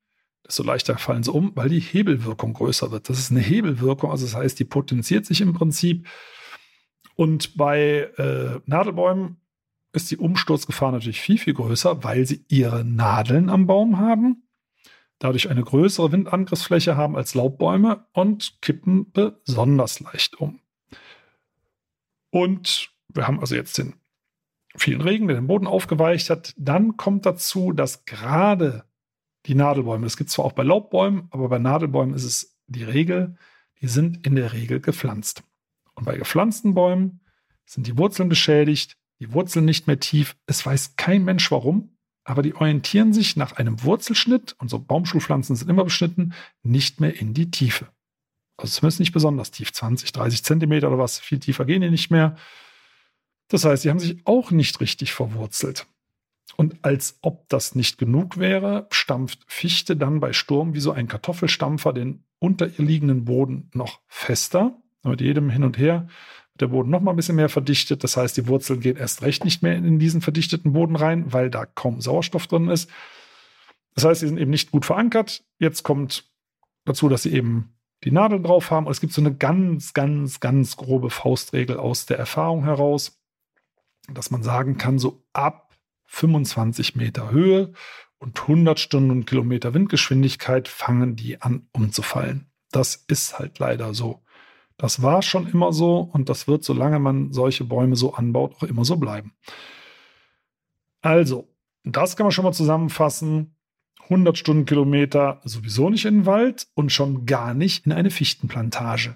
desto 0.46 0.64
leichter 0.64 0.98
fallen 0.98 1.24
sie 1.24 1.32
um, 1.32 1.52
weil 1.56 1.70
die 1.70 1.80
Hebelwirkung 1.80 2.54
größer 2.54 2.92
wird. 2.92 3.10
Das 3.10 3.20
ist 3.20 3.32
eine 3.32 3.40
Hebelwirkung, 3.40 4.12
also 4.12 4.26
das 4.26 4.36
heißt, 4.36 4.60
die 4.60 4.66
potenziert 4.66 5.26
sich 5.26 5.42
im 5.42 5.54
Prinzip. 5.54 6.08
Und 7.16 7.56
bei 7.56 8.10
äh, 8.18 8.60
Nadelbäumen 8.66 9.38
ist 9.94 10.10
die 10.10 10.18
Umsturzgefahr 10.18 10.92
natürlich 10.92 11.22
viel, 11.22 11.38
viel 11.38 11.54
größer, 11.54 12.04
weil 12.04 12.26
sie 12.26 12.44
ihre 12.50 12.84
Nadeln 12.84 13.50
am 13.50 13.68
Baum 13.68 14.00
haben, 14.00 14.43
dadurch 15.24 15.50
eine 15.50 15.64
größere 15.64 16.12
Windangriffsfläche 16.12 16.98
haben 16.98 17.16
als 17.16 17.34
Laubbäume 17.34 18.06
und 18.12 18.62
kippen 18.62 19.10
besonders 19.14 20.02
leicht 20.02 20.36
um. 20.36 20.60
Und 22.30 22.90
wir 23.08 23.26
haben 23.26 23.40
also 23.40 23.56
jetzt 23.56 23.78
den 23.78 23.94
vielen 24.76 25.00
Regen, 25.00 25.28
der 25.28 25.38
den 25.38 25.48
Boden 25.48 25.66
aufgeweicht 25.66 26.30
hat. 26.30 26.54
Dann 26.58 26.98
kommt 26.98 27.26
dazu, 27.26 27.72
dass 27.72 28.06
gerade 28.06 28.84
die 29.46 29.56
Nadelbäume, 29.56 30.04
das 30.06 30.18
gibt 30.18 30.30
es 30.30 30.36
zwar 30.36 30.44
auch 30.44 30.52
bei 30.52 30.64
Laubbäumen, 30.64 31.28
aber 31.32 31.48
bei 31.48 31.60
Nadelbäumen 31.60 32.16
ist 32.16 32.26
es 32.26 32.58
die 32.68 32.84
Regel, 32.84 33.38
die 33.82 33.88
sind 33.88 34.28
in 34.28 34.36
der 34.36 34.52
Regel 34.52 34.82
gepflanzt. 34.82 35.44
Und 35.96 36.04
bei 36.04 36.18
gepflanzten 36.18 36.74
Bäumen 36.74 37.22
sind 37.66 37.88
die 37.88 37.98
Wurzeln 37.98 38.28
beschädigt, 38.28 38.98
die 39.20 39.32
Wurzeln 39.32 39.64
nicht 39.64 39.88
mehr 39.88 40.02
tief. 40.02 40.36
Es 40.48 40.66
weiß 40.66 40.98
kein 40.98 41.24
Mensch 41.24 41.50
warum, 41.50 41.93
aber 42.24 42.42
die 42.42 42.56
orientieren 42.56 43.14
sich 43.14 43.36
nach 43.36 43.54
einem 43.54 43.84
Wurzelschnitt, 43.84 44.56
und 44.60 44.70
so 44.70 44.80
Baumschulpflanzen 44.80 45.56
sind 45.56 45.70
immer 45.70 45.84
beschnitten, 45.84 46.34
nicht 46.62 47.00
mehr 47.00 47.20
in 47.20 47.34
die 47.34 47.52
Tiefe. 47.52 47.88
Also 48.58 48.80
zumindest 48.80 49.00
nicht 49.00 49.14
besonders 49.14 49.52
tief, 49.52 49.74
20, 49.74 50.12
30 50.12 50.44
Zentimeter 50.44 50.88
oder 50.88 51.00
was, 51.00 51.20
viel 51.20 51.40
tiefer 51.40 51.66
gehen 51.66 51.82
die 51.82 51.90
nicht 51.90 52.12
mehr. 52.12 52.36
Das 53.50 53.66
heißt, 53.66 53.84
sie 53.84 53.90
haben 53.90 54.00
sich 54.00 54.22
auch 54.26 54.52
nicht 54.52 54.80
richtig 54.80 55.14
verwurzelt. 55.14 55.86
Und 56.56 56.78
als 56.84 57.18
ob 57.22 57.50
das 57.50 57.76
nicht 57.76 57.98
genug 57.98 58.38
wäre, 58.38 58.88
stampft 58.92 59.40
Fichte 59.48 59.98
dann 59.98 60.20
bei 60.20 60.34
Sturm 60.34 60.74
wie 60.74 60.80
so 60.80 60.92
ein 60.92 61.08
Kartoffelstampfer 61.08 61.94
den 61.94 62.24
unter 62.40 62.68
ihr 62.68 62.86
liegenden 62.86 63.26
Boden 63.26 63.70
noch 63.74 64.02
fester. 64.08 64.78
Mit 65.04 65.20
jedem 65.20 65.50
Hin 65.50 65.64
und 65.64 65.78
Her 65.78 66.08
der 66.60 66.68
Boden 66.68 66.90
noch 66.90 67.02
mal 67.02 67.12
ein 67.12 67.16
bisschen 67.16 67.36
mehr 67.36 67.50
verdichtet. 67.50 68.04
Das 68.04 68.18
heißt, 68.18 68.38
die 68.38 68.48
Wurzeln 68.48 68.80
gehen 68.80 68.98
erst 68.98 69.22
recht 69.22 69.44
nicht 69.44 69.64
mehr 69.64 69.76
in 69.76 70.00
diesen 70.00 70.22
verdichteten 70.22 70.74
Boden 70.74 70.96
rein, 70.96 71.34
weil 71.34 71.50
da 71.50 71.66
kaum 71.66 72.02
Sauerstoff 72.02 72.48
drin 72.48 72.70
ist. 72.70 72.90
Das 73.96 74.06
heißt, 74.06 74.22
sie 74.22 74.28
sind 74.28 74.38
eben 74.38 74.52
nicht 74.52 74.72
gut 74.72 74.86
verankert. 74.86 75.44
Jetzt 75.60 75.84
kommt 75.84 76.32
dazu, 76.86 77.10
dass 77.10 77.24
sie 77.24 77.34
eben 77.34 77.74
die 78.04 78.12
Nadeln 78.12 78.44
drauf 78.44 78.72
haben. 78.72 78.86
Und 78.86 78.92
es 78.92 79.02
gibt 79.02 79.14
so 79.14 79.22
eine 79.22 79.36
ganz, 79.36 79.94
ganz, 79.94 80.40
ganz 80.40 80.78
grobe 80.78 81.10
Faustregel 81.10 81.78
aus 81.78 82.06
der 82.06 82.18
Erfahrung 82.18 82.64
heraus, 82.64 83.20
dass 84.12 84.32
man 84.32 84.44
sagen 84.44 84.78
kann, 84.78 85.00
so 85.00 85.24
ab 85.34 85.76
25 86.06 86.96
Meter 86.96 87.32
Höhe 87.32 87.74
und 88.20 88.42
100 88.42 88.80
Stundenkilometer 88.80 89.74
Windgeschwindigkeit 89.74 90.68
fangen 90.68 91.16
die 91.16 91.42
an 91.42 91.68
umzufallen. 91.72 92.52
Das 92.72 92.96
ist 93.08 93.40
halt 93.40 93.60
leider 93.60 93.94
so. 93.94 94.23
Das 94.84 95.02
war 95.02 95.22
schon 95.22 95.48
immer 95.48 95.72
so 95.72 96.00
und 96.00 96.28
das 96.28 96.46
wird, 96.46 96.66
solange 96.66 97.00
man 97.00 97.32
solche 97.32 97.64
Bäume 97.64 97.96
so 97.96 98.16
anbaut, 98.16 98.56
auch 98.58 98.64
immer 98.64 98.84
so 98.84 98.98
bleiben. 98.98 99.32
Also, 101.02 101.48
das 101.86 102.18
kann 102.18 102.26
man 102.26 102.34
schon 102.34 102.44
mal 102.44 102.52
zusammenfassen. 102.52 103.56
100 104.02 104.38
Stundenkilometer 104.38 105.40
sowieso 105.46 105.90
nicht 105.90 106.04
in 106.04 106.16
den 106.16 106.26
Wald 106.26 106.68
und 106.74 106.92
schon 106.92 107.26
gar 107.26 107.54
nicht 107.54 107.86
in 107.86 107.94
eine 107.94 108.12
Fichtenplantage, 108.12 109.16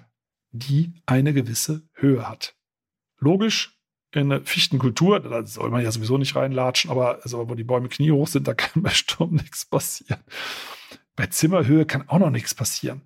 die 0.52 0.94
eine 1.04 1.34
gewisse 1.34 1.86
Höhe 1.92 2.26
hat. 2.26 2.56
Logisch, 3.18 3.78
in 4.14 4.32
eine 4.32 4.46
Fichtenkultur, 4.46 5.20
da 5.20 5.44
soll 5.44 5.68
man 5.68 5.84
ja 5.84 5.92
sowieso 5.92 6.16
nicht 6.16 6.34
reinlatschen, 6.34 6.90
aber 6.90 7.18
also, 7.24 7.46
wo 7.46 7.54
die 7.54 7.64
Bäume 7.64 7.90
kniehoch 7.90 8.26
sind, 8.26 8.48
da 8.48 8.54
kann 8.54 8.82
bei 8.82 8.88
Sturm 8.88 9.34
nichts 9.34 9.66
passieren. 9.66 10.20
Bei 11.14 11.26
Zimmerhöhe 11.26 11.84
kann 11.84 12.08
auch 12.08 12.20
noch 12.20 12.30
nichts 12.30 12.54
passieren. 12.54 13.02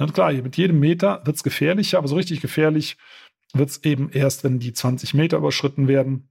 Na 0.00 0.06
klar, 0.06 0.32
mit 0.32 0.56
jedem 0.56 0.80
Meter 0.80 1.20
wird 1.24 1.36
es 1.36 1.42
gefährlicher, 1.42 1.98
aber 1.98 2.08
so 2.08 2.16
richtig 2.16 2.40
gefährlich 2.40 2.96
wird 3.52 3.68
es 3.68 3.84
eben 3.84 4.10
erst, 4.10 4.44
wenn 4.44 4.58
die 4.58 4.72
20 4.72 5.12
Meter 5.12 5.36
überschritten 5.36 5.88
werden. 5.88 6.30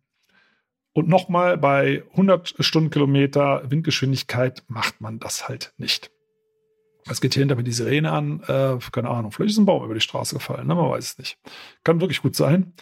Und 0.92 1.08
nochmal, 1.08 1.56
bei 1.56 2.04
100 2.12 2.56
Stundenkilometer 2.60 3.70
Windgeschwindigkeit 3.70 4.64
macht 4.68 5.02
man 5.02 5.20
das 5.20 5.48
halt 5.48 5.74
nicht. 5.78 6.10
Es 7.08 7.22
geht 7.22 7.36
hier 7.36 7.42
hinter 7.42 7.56
mir 7.56 7.64
die 7.64 7.72
Sirene 7.72 8.12
an, 8.12 8.42
äh, 8.48 8.78
keine 8.92 9.10
Ahnung, 9.10 9.32
vielleicht 9.32 9.52
ist 9.52 9.60
ein 9.60 9.66
Baum 9.66 9.86
über 9.86 9.94
die 9.94 10.02
Straße 10.02 10.34
gefallen, 10.34 10.66
ne? 10.66 10.74
man 10.74 10.90
weiß 10.90 11.12
es 11.12 11.18
nicht. 11.20 11.38
Kann 11.84 12.02
wirklich 12.02 12.24
gut 12.24 12.36
sein. 12.36 12.74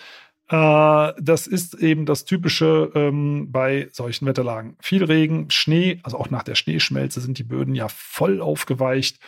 Äh, 0.47 1.13
das 1.19 1.47
ist 1.47 1.73
eben 1.73 2.05
das 2.05 2.23
Typische 2.23 2.91
ähm, 2.95 3.51
bei 3.51 3.89
solchen 3.91 4.25
Wetterlagen. 4.25 4.77
Viel 4.79 5.03
Regen, 5.03 5.49
Schnee, 5.49 5.99
also 6.03 6.17
auch 6.17 6.29
nach 6.29 6.43
der 6.43 6.55
Schneeschmelze 6.55 7.19
sind 7.19 7.37
die 7.37 7.43
Böden 7.43 7.75
ja 7.75 7.89
voll 7.89 8.39
aufgeweicht 8.39 9.19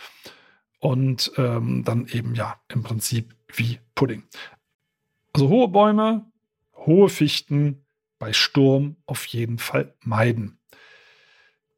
und 0.79 1.31
ähm, 1.37 1.83
dann 1.83 2.07
eben 2.07 2.35
ja 2.35 2.59
im 2.69 2.83
Prinzip 2.83 3.35
wie 3.53 3.79
Pudding. 3.95 4.23
Also 5.33 5.49
hohe 5.49 5.67
Bäume, 5.67 6.31
hohe 6.75 7.09
Fichten 7.09 7.85
bei 8.17 8.33
Sturm 8.33 8.97
auf 9.05 9.25
jeden 9.25 9.59
Fall 9.59 9.93
meiden. 10.01 10.59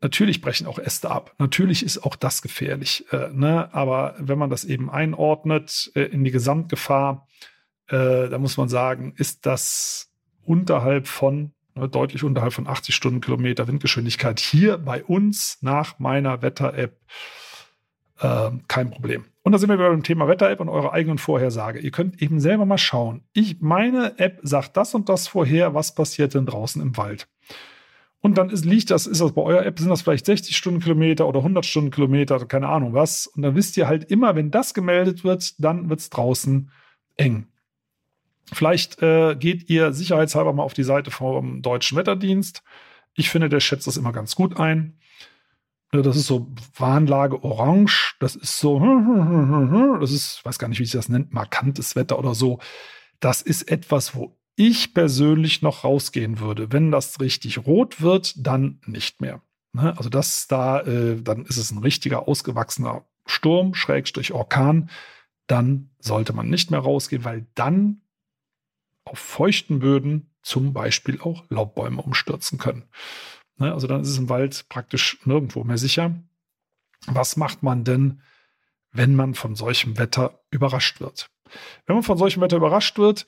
Natürlich 0.01 0.41
brechen 0.41 0.65
auch 0.65 0.79
Äste 0.79 1.11
ab. 1.11 1.35
Natürlich 1.37 1.83
ist 1.83 1.99
auch 1.99 2.15
das 2.15 2.41
gefährlich. 2.41 3.05
Äh, 3.11 3.29
ne? 3.33 3.71
Aber 3.71 4.15
wenn 4.17 4.39
man 4.39 4.49
das 4.49 4.65
eben 4.65 4.89
einordnet 4.89 5.91
äh, 5.93 6.01
in 6.01 6.23
die 6.23 6.31
Gesamtgefahr, 6.31 7.27
äh, 7.87 8.27
da 8.29 8.37
muss 8.39 8.57
man 8.57 8.67
sagen, 8.67 9.13
ist 9.17 9.45
das 9.45 10.11
unterhalb 10.43 11.07
von, 11.07 11.53
ne, 11.75 11.87
deutlich 11.87 12.23
unterhalb 12.23 12.53
von 12.53 12.67
80 12.67 12.95
Stundenkilometer 12.95 13.67
Windgeschwindigkeit 13.67 14.39
hier 14.39 14.79
bei 14.79 15.03
uns 15.03 15.59
nach 15.61 15.99
meiner 15.99 16.41
Wetter-App 16.41 16.99
äh, 18.21 18.51
kein 18.67 18.91
Problem. 18.91 19.25
Und 19.43 19.51
da 19.51 19.57
sind 19.57 19.69
wir 19.69 19.77
beim 19.77 20.03
Thema 20.03 20.27
Wetter-App 20.27 20.59
und 20.59 20.69
eurer 20.69 20.93
eigenen 20.93 21.17
Vorhersage. 21.17 21.79
Ihr 21.79 21.91
könnt 21.91 22.21
eben 22.21 22.39
selber 22.39 22.65
mal 22.65 22.77
schauen. 22.77 23.23
Ich, 23.33 23.59
meine 23.59 24.19
App 24.19 24.39
sagt 24.43 24.77
das 24.77 24.93
und 24.93 25.09
das 25.09 25.27
vorher, 25.27 25.73
was 25.73 25.95
passiert 25.95 26.35
denn 26.35 26.45
draußen 26.45 26.81
im 26.81 26.95
Wald. 26.97 27.27
Und 28.19 28.37
dann 28.37 28.51
ist, 28.51 28.65
liegt 28.65 28.91
das, 28.91 29.07
ist 29.07 29.19
das 29.19 29.33
bei 29.33 29.41
eurer 29.41 29.65
App, 29.65 29.79
sind 29.79 29.89
das 29.89 30.03
vielleicht 30.03 30.27
60 30.27 30.55
Stundenkilometer 30.55 31.27
oder 31.27 31.39
100 31.39 31.65
Stundenkilometer, 31.65 32.45
keine 32.45 32.69
Ahnung 32.69 32.93
was. 32.93 33.25
Und 33.25 33.41
dann 33.41 33.55
wisst 33.55 33.77
ihr 33.77 33.87
halt 33.87 34.11
immer, 34.11 34.35
wenn 34.35 34.51
das 34.51 34.75
gemeldet 34.75 35.23
wird, 35.23 35.55
dann 35.59 35.89
wird 35.89 36.01
es 36.01 36.11
draußen 36.11 36.69
eng. 37.17 37.47
Vielleicht 38.53 39.01
äh, 39.01 39.35
geht 39.35 39.69
ihr 39.69 39.91
sicherheitshalber 39.91 40.53
mal 40.53 40.63
auf 40.63 40.75
die 40.75 40.83
Seite 40.83 41.09
vom 41.09 41.63
Deutschen 41.63 41.97
Wetterdienst. 41.97 42.63
Ich 43.15 43.29
finde, 43.29 43.49
der 43.49 43.59
schätzt 43.59 43.87
das 43.87 43.97
immer 43.97 44.11
ganz 44.11 44.35
gut 44.35 44.59
ein. 44.59 44.99
Das 45.91 46.15
ist 46.15 46.27
so 46.27 46.47
Warnlage 46.75 47.43
orange. 47.43 48.15
Das 48.19 48.35
ist 48.35 48.57
so, 48.57 48.79
das 49.99 50.11
ist, 50.11 50.43
weiß 50.45 50.57
gar 50.57 50.69
nicht, 50.69 50.79
wie 50.79 50.85
sich 50.85 50.93
das 50.93 51.09
nennt, 51.09 51.33
markantes 51.33 51.95
Wetter 51.95 52.17
oder 52.17 52.33
so. 52.33 52.59
Das 53.19 53.41
ist 53.41 53.69
etwas, 53.69 54.15
wo 54.15 54.37
ich 54.55 54.93
persönlich 54.93 55.61
noch 55.61 55.83
rausgehen 55.83 56.39
würde. 56.39 56.71
Wenn 56.71 56.91
das 56.91 57.19
richtig 57.19 57.65
rot 57.65 58.01
wird, 58.01 58.33
dann 58.37 58.79
nicht 58.85 59.21
mehr. 59.21 59.41
Ne? 59.73 59.97
Also 59.97 60.09
das 60.09 60.47
da, 60.47 60.81
äh, 60.81 61.21
dann 61.21 61.45
ist 61.45 61.57
es 61.57 61.71
ein 61.71 61.79
richtiger 61.79 62.27
ausgewachsener 62.27 63.05
Sturm, 63.25 63.73
Schrägstrich 63.73 64.33
Orkan. 64.33 64.89
Dann 65.47 65.89
sollte 65.99 66.33
man 66.33 66.49
nicht 66.49 66.71
mehr 66.71 66.79
rausgehen, 66.79 67.25
weil 67.25 67.47
dann 67.55 68.01
auf 69.03 69.19
feuchten 69.19 69.79
Böden 69.79 70.31
zum 70.41 70.73
Beispiel 70.73 71.19
auch 71.21 71.43
Laubbäume 71.49 72.01
umstürzen 72.01 72.57
können. 72.57 72.83
Ne, 73.57 73.73
also 73.73 73.87
dann 73.87 74.01
ist 74.01 74.09
es 74.09 74.17
im 74.17 74.29
Wald 74.29 74.65
praktisch 74.69 75.19
nirgendwo 75.25 75.63
mehr 75.63 75.77
sicher. 75.77 76.15
Was 77.07 77.37
macht 77.37 77.63
man 77.63 77.83
denn, 77.83 78.21
wenn 78.91 79.15
man 79.15 79.33
von 79.33 79.55
solchem 79.55 79.97
Wetter 79.97 80.41
überrascht 80.51 81.01
wird? 81.01 81.29
Wenn 81.85 81.95
man 81.95 82.03
von 82.03 82.17
solchem 82.17 82.41
Wetter 82.41 82.57
überrascht 82.57 82.97
wird, 82.97 83.25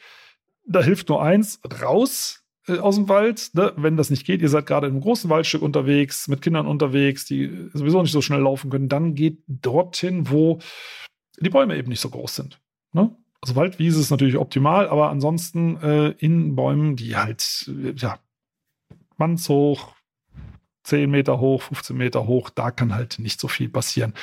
da 0.66 0.82
hilft 0.82 1.10
nur 1.10 1.22
eins, 1.22 1.60
raus 1.82 2.44
äh, 2.68 2.78
aus 2.78 2.96
dem 2.96 3.10
Wald. 3.10 3.52
Ne? 3.54 3.74
Wenn 3.76 3.98
das 3.98 4.10
nicht 4.10 4.26
geht, 4.26 4.42
ihr 4.42 4.50
seid 4.50 4.66
gerade 4.66 4.88
in 4.88 4.94
einem 4.94 5.02
großen 5.02 5.30
Waldstück 5.30 5.62
unterwegs, 5.62 6.28
mit 6.28 6.42
Kindern 6.42 6.68
unterwegs, 6.68 7.26
die 7.26 7.70
sowieso 7.74 8.02
nicht 8.02 8.12
so 8.12 8.22
schnell 8.22 8.42
laufen 8.42 8.70
können, 8.70 8.90
dann 8.90 9.16
geht 9.16 9.44
dorthin, 9.48 10.30
wo 10.30 10.60
die 11.40 11.50
Bäume 11.50 11.76
eben 11.76 11.90
nicht 11.90 12.00
so 12.00 12.10
groß 12.10 12.36
sind. 12.36 12.62
Ne? 12.94 13.16
Also 13.42 13.56
Waldwiese 13.56 14.00
ist 14.00 14.12
natürlich 14.12 14.38
optimal, 14.38 14.88
aber 14.88 15.10
ansonsten 15.10 15.78
äh, 15.82 16.10
in 16.12 16.56
Bäumen, 16.56 16.96
die 16.96 17.18
halt, 17.18 17.70
äh, 17.84 17.94
ja, 17.98 18.20
mannshoch, 19.18 19.94
10 20.84 21.10
Meter 21.10 21.40
hoch, 21.40 21.62
15 21.64 21.96
Meter 21.96 22.28
hoch, 22.28 22.50
da 22.50 22.72
kann 22.72 22.94
halt 22.94 23.20
nicht 23.20 23.40
so 23.40 23.48
viel 23.48 23.70
passieren. 23.70 24.14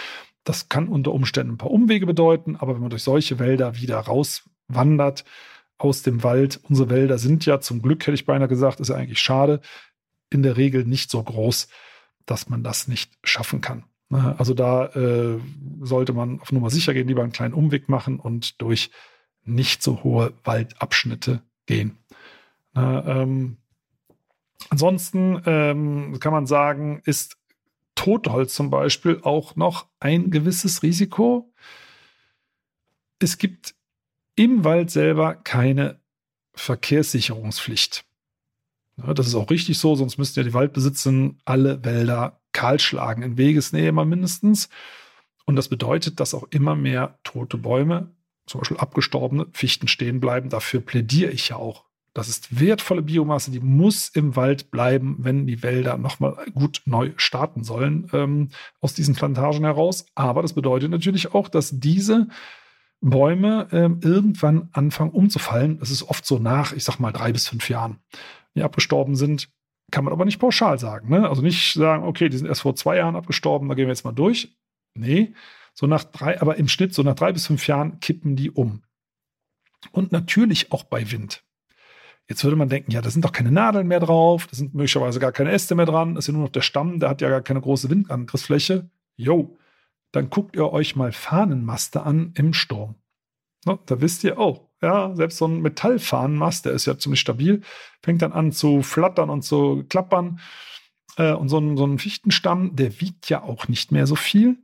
Das 0.45 0.69
kann 0.69 0.89
unter 0.89 1.13
Umständen 1.13 1.55
ein 1.55 1.59
paar 1.59 1.71
Umwege 1.71 2.07
bedeuten, 2.07 2.57
aber 2.57 2.75
wenn 2.75 2.81
man 2.81 2.91
durch 2.91 3.03
solche 3.03 3.39
Wälder 3.39 3.77
wieder 3.77 3.99
rauswandert 3.99 5.25
aus 5.79 6.03
dem 6.03 6.23
Wald, 6.23 6.61
unsere 6.63 6.91
Wälder 6.91 7.19
sind 7.19 7.47
ja 7.47 7.61
zum 7.61 7.83
Glück, 7.83 8.07
hätte 8.07 8.15
ich 8.15 8.27
beinahe 8.27 8.49
gesagt, 8.49 8.81
ist 8.81 8.89
ja 8.89 8.97
eigentlich 8.97 9.21
schade, 9.21 9.61
in 10.31 10.43
der 10.43 10.57
Regel 10.57 10.85
nicht 10.85 11.11
so 11.11 11.23
groß, 11.23 11.69
dass 12.27 12.49
man 12.49 12.63
das 12.63 12.89
nicht 12.89 13.13
schaffen 13.25 13.61
kann. 13.61 13.85
Ne, 14.09 14.35
also 14.39 14.55
da 14.55 14.87
äh, 14.87 15.39
sollte 15.81 16.13
man 16.13 16.41
auf 16.41 16.53
Nummer 16.53 16.71
sicher 16.71 16.95
gehen, 16.95 17.09
lieber 17.09 17.23
einen 17.23 17.33
kleinen 17.33 17.55
Umweg 17.55 17.89
machen 17.89 18.19
und 18.19 18.61
durch 18.61 18.91
nicht 19.45 19.83
so 19.83 20.03
hohe 20.03 20.33
Waldabschnitte 20.45 21.43
gehen. 21.67 21.99
Na, 22.73 23.23
ähm, 23.23 23.57
ansonsten 24.69 25.41
ähm, 25.47 26.19
kann 26.21 26.33
man 26.33 26.47
sagen, 26.47 27.01
ist 27.05 27.37
Totholz 27.95 28.55
zum 28.55 28.71
Beispiel 28.71 29.21
auch 29.23 29.57
noch 29.57 29.87
ein 29.99 30.31
gewisses 30.31 30.83
Risiko. 30.83 31.53
Es 33.19 33.39
gibt 33.39 33.75
im 34.37 34.65
Wald 34.65 34.91
selber 34.91 35.35
keine 35.35 36.01
Verkehrssicherungspflicht. 36.55 38.05
Ja, 38.97 39.15
das 39.15 39.27
ist 39.27 39.35
auch 39.35 39.51
richtig 39.51 39.79
so, 39.79 39.95
sonst 39.95 40.19
müssten 40.19 40.41
ja 40.41 40.45
die 40.45 40.55
Waldbesitzer 40.55 41.31
alle 41.45 41.85
Wälder 41.85 42.41
kahlschlagen, 42.53 43.23
in 43.23 43.39
Wegesnähe 43.39 43.93
mal 43.93 44.05
mindestens. 44.05 44.69
Und 45.45 45.57
das 45.57 45.69
bedeutet, 45.69 46.21
dass 46.21 46.35
auch 46.35 46.47
immer 46.51 46.75
mehr 46.75 47.19
tote 47.23 47.59
Bäume, 47.59 48.15
zum 48.47 48.61
Beispiel 48.61 48.79
abgestorbene 48.79 49.47
Fichten 49.53 49.89
stehen 49.89 50.21
bleiben. 50.21 50.49
Dafür 50.49 50.81
plädiere 50.81 51.31
ich 51.31 51.49
ja 51.51 51.57
auch. 51.57 51.85
Das 52.13 52.29
ist 52.29 52.59
wertvolle 52.59 53.03
Biomasse, 53.03 53.53
die 53.53 53.61
muss 53.61 54.09
im 54.09 54.35
Wald 54.35 54.71
bleiben, 54.73 55.17
wenn 55.21 55.47
die 55.47 55.63
Wälder 55.63 55.97
nochmal 55.97 56.37
gut 56.55 56.83
neu 56.85 57.13
starten 57.17 57.63
sollen 57.63 58.11
ähm, 58.13 58.49
aus 58.81 58.95
diesen 58.95 59.15
Plantagen 59.15 59.65
heraus. 59.65 60.07
Aber 60.17 60.43
das 60.43 60.55
bedeutet 60.55 60.91
natürlich 60.91 61.35
auch, 61.35 61.49
dass 61.49 61.79
diese 61.79 62.27
Bäume 63.01 63.69
ähm, 63.71 64.01
irgendwann 64.03 64.69
anfangen 64.73 65.13
umzufallen. 65.13 65.79
Das 65.79 65.91
ist 65.91 66.03
oft 66.03 66.27
so 66.27 66.39
nach, 66.39 66.73
ich 66.73 66.83
sag 66.83 66.99
mal, 66.99 67.13
drei 67.13 67.33
bis 67.33 67.47
fünf 67.47 67.69
Jahren. 67.69 68.01
Die 68.57 68.63
abgestorben 68.63 69.15
sind, 69.15 69.49
kann 69.93 70.05
man 70.05 70.13
aber 70.13 70.25
nicht 70.25 70.41
pauschal 70.41 70.79
sagen. 70.79 71.09
Ne? 71.09 71.29
Also 71.29 71.43
nicht 71.43 71.75
sagen, 71.75 72.05
okay, 72.05 72.29
die 72.29 72.37
sind 72.37 72.47
erst 72.47 72.63
vor 72.63 72.75
zwei 72.75 72.97
Jahren 72.97 73.17
abgestorben, 73.17 73.69
da 73.69 73.75
gehen 73.75 73.87
wir 73.87 73.93
jetzt 73.93 74.05
mal 74.05 74.13
durch. 74.13 74.57
Nee, 74.95 75.35
so 75.75 75.87
nach 75.87 76.05
drei, 76.05 76.41
aber 76.41 76.57
im 76.57 76.69
Schnitt 76.69 76.93
so 76.93 77.03
nach 77.03 77.15
drei 77.15 77.33
bis 77.33 77.47
fünf 77.47 77.67
Jahren 77.69 78.01
kippen 78.01 78.35
die 78.35 78.51
um. 78.51 78.83
Und 79.93 80.13
natürlich 80.13 80.73
auch 80.73 80.83
bei 80.83 81.11
Wind. 81.11 81.45
Jetzt 82.31 82.45
würde 82.45 82.55
man 82.55 82.69
denken, 82.69 82.93
ja, 82.93 83.01
da 83.01 83.11
sind 83.11 83.25
doch 83.25 83.33
keine 83.33 83.51
Nadeln 83.51 83.89
mehr 83.89 83.99
drauf, 83.99 84.47
da 84.47 84.55
sind 84.55 84.73
möglicherweise 84.73 85.19
gar 85.19 85.33
keine 85.33 85.51
Äste 85.51 85.75
mehr 85.75 85.85
dran, 85.85 86.15
das 86.15 86.25
ist 86.25 86.29
ja 86.29 86.35
nur 86.35 86.45
noch 86.45 86.53
der 86.53 86.61
Stamm, 86.61 87.01
der 87.01 87.09
hat 87.09 87.21
ja 87.21 87.29
gar 87.29 87.41
keine 87.41 87.61
große 87.61 87.91
Windangriffsfläche. 87.91 88.89
Jo, 89.17 89.59
dann 90.13 90.31
guckt 90.31 90.55
ihr 90.55 90.73
euch 90.73 90.95
mal 90.95 91.11
Fahnenmaste 91.11 92.05
an 92.05 92.33
im 92.37 92.55
Sturm. 92.55 92.95
No, 93.65 93.81
da 93.85 94.01
wisst 94.01 94.23
ihr, 94.23 94.39
oh, 94.39 94.71
ja, 94.81 95.13
selbst 95.17 95.39
so 95.39 95.47
ein 95.47 95.61
Metallfahnenmast, 95.61 96.67
der 96.67 96.73
ist 96.73 96.87
ja 96.87 96.97
ziemlich 96.97 97.19
stabil, 97.19 97.63
fängt 98.01 98.23
dann 98.23 98.33
an 98.33 98.53
zu 98.53 98.83
flattern 98.83 99.29
und 99.29 99.43
zu 99.43 99.85
klappern. 99.89 100.39
Äh, 101.17 101.33
und 101.33 101.49
so 101.49 101.59
ein, 101.59 101.77
so 101.77 101.85
ein 101.85 101.99
Fichtenstamm, 101.99 102.77
der 102.77 103.01
wiegt 103.01 103.29
ja 103.29 103.43
auch 103.43 103.67
nicht 103.67 103.91
mehr 103.91 104.07
so 104.07 104.15
viel. 104.15 104.63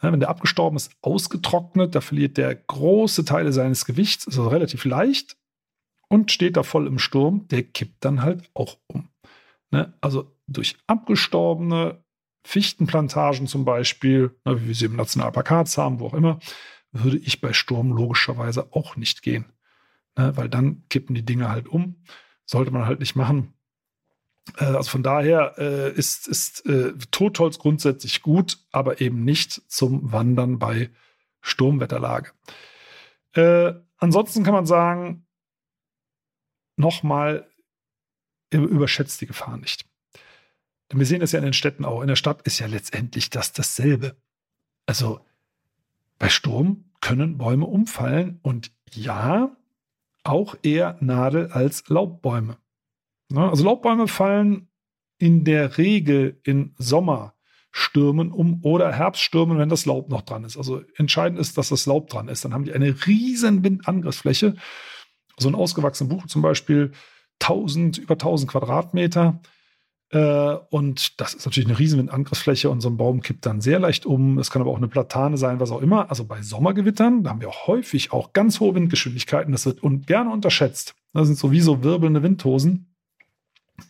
Ja, 0.00 0.12
wenn 0.12 0.20
der 0.20 0.28
abgestorben 0.28 0.76
ist, 0.76 0.92
ausgetrocknet, 1.02 1.96
da 1.96 2.00
verliert 2.00 2.36
der 2.36 2.54
große 2.54 3.24
Teile 3.24 3.52
seines 3.52 3.86
Gewichts, 3.86 4.24
ist 4.24 4.38
also 4.38 4.48
relativ 4.48 4.84
leicht 4.84 5.36
und 6.12 6.30
steht 6.30 6.58
da 6.58 6.62
voll 6.62 6.86
im 6.86 6.98
Sturm, 6.98 7.48
der 7.48 7.62
kippt 7.62 8.04
dann 8.04 8.20
halt 8.20 8.42
auch 8.52 8.76
um. 8.86 9.08
Ne? 9.70 9.94
Also 10.02 10.30
durch 10.46 10.76
abgestorbene 10.86 12.04
Fichtenplantagen 12.44 13.46
zum 13.46 13.64
Beispiel, 13.64 14.38
ne, 14.44 14.60
wie 14.60 14.66
wir 14.68 14.74
sie 14.74 14.84
im 14.84 14.96
Nationalpark 14.96 15.50
Harz 15.50 15.78
haben, 15.78 16.00
wo 16.00 16.08
auch 16.08 16.14
immer, 16.14 16.38
würde 16.90 17.16
ich 17.16 17.40
bei 17.40 17.54
Sturm 17.54 17.92
logischerweise 17.92 18.74
auch 18.74 18.96
nicht 18.96 19.22
gehen. 19.22 19.46
Ne? 20.18 20.36
Weil 20.36 20.50
dann 20.50 20.84
kippen 20.90 21.14
die 21.14 21.24
Dinge 21.24 21.48
halt 21.48 21.66
um. 21.66 21.96
Sollte 22.44 22.72
man 22.72 22.84
halt 22.84 23.00
nicht 23.00 23.16
machen. 23.16 23.54
Äh, 24.58 24.64
also 24.64 24.90
von 24.90 25.02
daher 25.02 25.54
äh, 25.56 25.92
ist, 25.94 26.28
ist 26.28 26.66
äh, 26.66 26.92
Totholz 27.10 27.58
grundsätzlich 27.58 28.20
gut, 28.20 28.58
aber 28.70 29.00
eben 29.00 29.24
nicht 29.24 29.62
zum 29.66 30.12
Wandern 30.12 30.58
bei 30.58 30.90
Sturmwetterlage. 31.40 32.32
Äh, 33.32 33.72
ansonsten 33.96 34.44
kann 34.44 34.52
man 34.52 34.66
sagen, 34.66 35.24
nochmal, 36.76 37.48
überschätzt 38.50 39.20
die 39.20 39.26
Gefahr 39.26 39.56
nicht. 39.56 39.86
Denn 40.90 40.98
wir 40.98 41.06
sehen 41.06 41.20
das 41.20 41.32
ja 41.32 41.38
in 41.38 41.44
den 41.44 41.54
Städten 41.54 41.84
auch. 41.84 42.02
In 42.02 42.08
der 42.08 42.16
Stadt 42.16 42.42
ist 42.42 42.58
ja 42.58 42.66
letztendlich 42.66 43.30
das 43.30 43.52
dasselbe. 43.52 44.16
Also 44.86 45.20
bei 46.18 46.28
Sturm 46.28 46.84
können 47.00 47.38
Bäume 47.38 47.66
umfallen 47.66 48.38
und 48.42 48.72
ja, 48.92 49.56
auch 50.24 50.54
eher 50.62 50.96
Nadel 51.00 51.48
als 51.48 51.88
Laubbäume. 51.88 52.58
Ne? 53.28 53.48
Also 53.48 53.64
Laubbäume 53.64 54.06
fallen 54.06 54.68
in 55.18 55.44
der 55.44 55.78
Regel 55.78 56.40
in 56.44 56.74
Sommerstürmen 56.78 58.30
um 58.30 58.60
oder 58.62 58.92
Herbststürmen, 58.92 59.58
wenn 59.58 59.68
das 59.68 59.86
Laub 59.86 60.10
noch 60.10 60.22
dran 60.22 60.44
ist. 60.44 60.56
Also 60.56 60.82
entscheidend 60.96 61.38
ist, 61.40 61.58
dass 61.58 61.70
das 61.70 61.86
Laub 61.86 62.08
dran 62.10 62.28
ist. 62.28 62.44
Dann 62.44 62.54
haben 62.54 62.64
die 62.64 62.72
eine 62.72 63.06
riesen 63.06 63.64
Windangriffsfläche 63.64 64.56
so 65.42 65.48
ein 65.48 65.54
ausgewachsener 65.54 66.10
Buch 66.10 66.26
zum 66.26 66.42
Beispiel 66.42 66.92
1000, 67.40 67.98
über 67.98 68.14
1000 68.14 68.50
Quadratmeter. 68.50 69.40
Äh, 70.10 70.56
und 70.70 71.20
das 71.20 71.34
ist 71.34 71.46
natürlich 71.46 71.68
eine 71.68 71.78
riesen 71.78 72.08
Angriffsfläche 72.08 72.70
und 72.70 72.80
so 72.80 72.88
ein 72.88 72.96
Baum 72.96 73.22
kippt 73.22 73.46
dann 73.46 73.60
sehr 73.60 73.78
leicht 73.78 74.06
um. 74.06 74.38
Es 74.38 74.50
kann 74.50 74.62
aber 74.62 74.70
auch 74.70 74.76
eine 74.76 74.88
Platane 74.88 75.36
sein, 75.36 75.60
was 75.60 75.70
auch 75.70 75.82
immer. 75.82 76.10
Also 76.10 76.24
bei 76.24 76.42
Sommergewittern, 76.42 77.24
da 77.24 77.30
haben 77.30 77.40
wir 77.40 77.50
häufig 77.50 78.12
auch 78.12 78.32
ganz 78.32 78.60
hohe 78.60 78.74
Windgeschwindigkeiten. 78.74 79.52
Das 79.52 79.66
wird 79.66 79.82
un 79.82 80.02
gerne 80.02 80.30
unterschätzt. 80.30 80.94
Das 81.12 81.26
sind 81.26 81.38
sowieso 81.38 81.82
wirbelnde 81.82 82.22
Windhosen. 82.22 82.94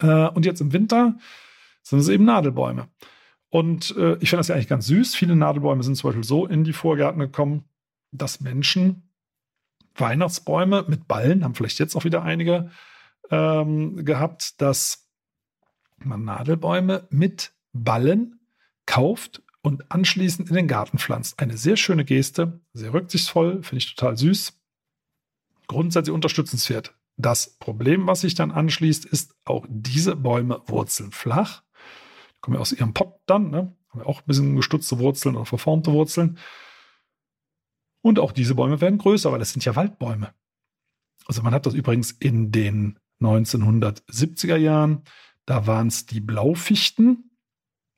Äh, 0.00 0.28
und 0.28 0.46
jetzt 0.46 0.60
im 0.60 0.72
Winter 0.72 1.16
sind 1.82 1.98
es 1.98 2.08
eben 2.08 2.24
Nadelbäume. 2.24 2.88
Und 3.50 3.94
äh, 3.96 4.14
ich 4.20 4.30
finde 4.30 4.38
das 4.38 4.48
ja 4.48 4.54
eigentlich 4.54 4.68
ganz 4.68 4.86
süß. 4.86 5.14
Viele 5.14 5.36
Nadelbäume 5.36 5.82
sind 5.82 5.96
zum 5.96 6.08
Beispiel 6.08 6.24
so 6.24 6.46
in 6.46 6.64
die 6.64 6.72
Vorgärten 6.72 7.18
gekommen, 7.20 7.64
dass 8.12 8.40
Menschen 8.40 9.11
Weihnachtsbäume 9.96 10.84
mit 10.88 11.08
Ballen, 11.08 11.44
haben 11.44 11.54
vielleicht 11.54 11.78
jetzt 11.78 11.96
auch 11.96 12.04
wieder 12.04 12.22
einige 12.22 12.70
ähm, 13.30 14.04
gehabt, 14.04 14.60
dass 14.60 15.08
man 15.98 16.24
Nadelbäume 16.24 17.06
mit 17.10 17.52
Ballen 17.72 18.40
kauft 18.86 19.42
und 19.62 19.90
anschließend 19.90 20.48
in 20.48 20.56
den 20.56 20.68
Garten 20.68 20.98
pflanzt. 20.98 21.38
Eine 21.38 21.56
sehr 21.56 21.76
schöne 21.76 22.04
Geste, 22.04 22.60
sehr 22.72 22.92
rücksichtsvoll, 22.92 23.62
finde 23.62 23.78
ich 23.78 23.94
total 23.94 24.16
süß. 24.16 24.58
Grundsätzlich 25.68 26.14
unterstützenswert. 26.14 26.94
Das 27.16 27.58
Problem, 27.58 28.06
was 28.06 28.22
sich 28.22 28.34
dann 28.34 28.50
anschließt, 28.50 29.04
ist, 29.04 29.34
auch 29.44 29.66
diese 29.68 30.16
Bäume 30.16 30.62
wurzeln 30.66 31.12
flach. 31.12 31.62
Die 32.36 32.40
kommen 32.40 32.56
ja 32.56 32.60
aus 32.60 32.72
ihrem 32.72 32.94
Pott 32.94 33.20
dann, 33.26 33.50
ne? 33.50 33.76
haben 33.90 34.00
ja 34.00 34.06
auch 34.06 34.20
ein 34.20 34.26
bisschen 34.26 34.56
gestutzte 34.56 34.98
Wurzeln 34.98 35.36
oder 35.36 35.44
verformte 35.44 35.92
Wurzeln. 35.92 36.38
Und 38.02 38.18
auch 38.18 38.32
diese 38.32 38.54
Bäume 38.54 38.80
werden 38.80 38.98
größer, 38.98 39.32
weil 39.32 39.40
es 39.40 39.52
sind 39.52 39.64
ja 39.64 39.76
Waldbäume. 39.76 40.34
Also 41.26 41.42
man 41.42 41.54
hat 41.54 41.66
das 41.66 41.74
übrigens 41.74 42.10
in 42.10 42.50
den 42.50 42.98
1970er 43.20 44.56
Jahren. 44.56 45.02
Da 45.46 45.66
waren 45.66 45.86
es 45.86 46.06
die 46.06 46.20
Blaufichten. 46.20 47.30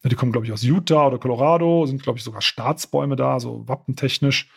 Die 0.05 0.15
kommen, 0.15 0.33
glaube 0.33 0.47
ich, 0.47 0.53
aus 0.53 0.63
Utah 0.63 1.07
oder 1.07 1.19
Colorado, 1.19 1.87
sind, 1.87 2.03
glaube 2.03 2.19
ich, 2.19 2.25
sogar 2.25 2.43
Staatsbäume 2.43 3.17
da, 3.17 3.41
so 3.41 3.67
wappentechnisch. 3.67 4.51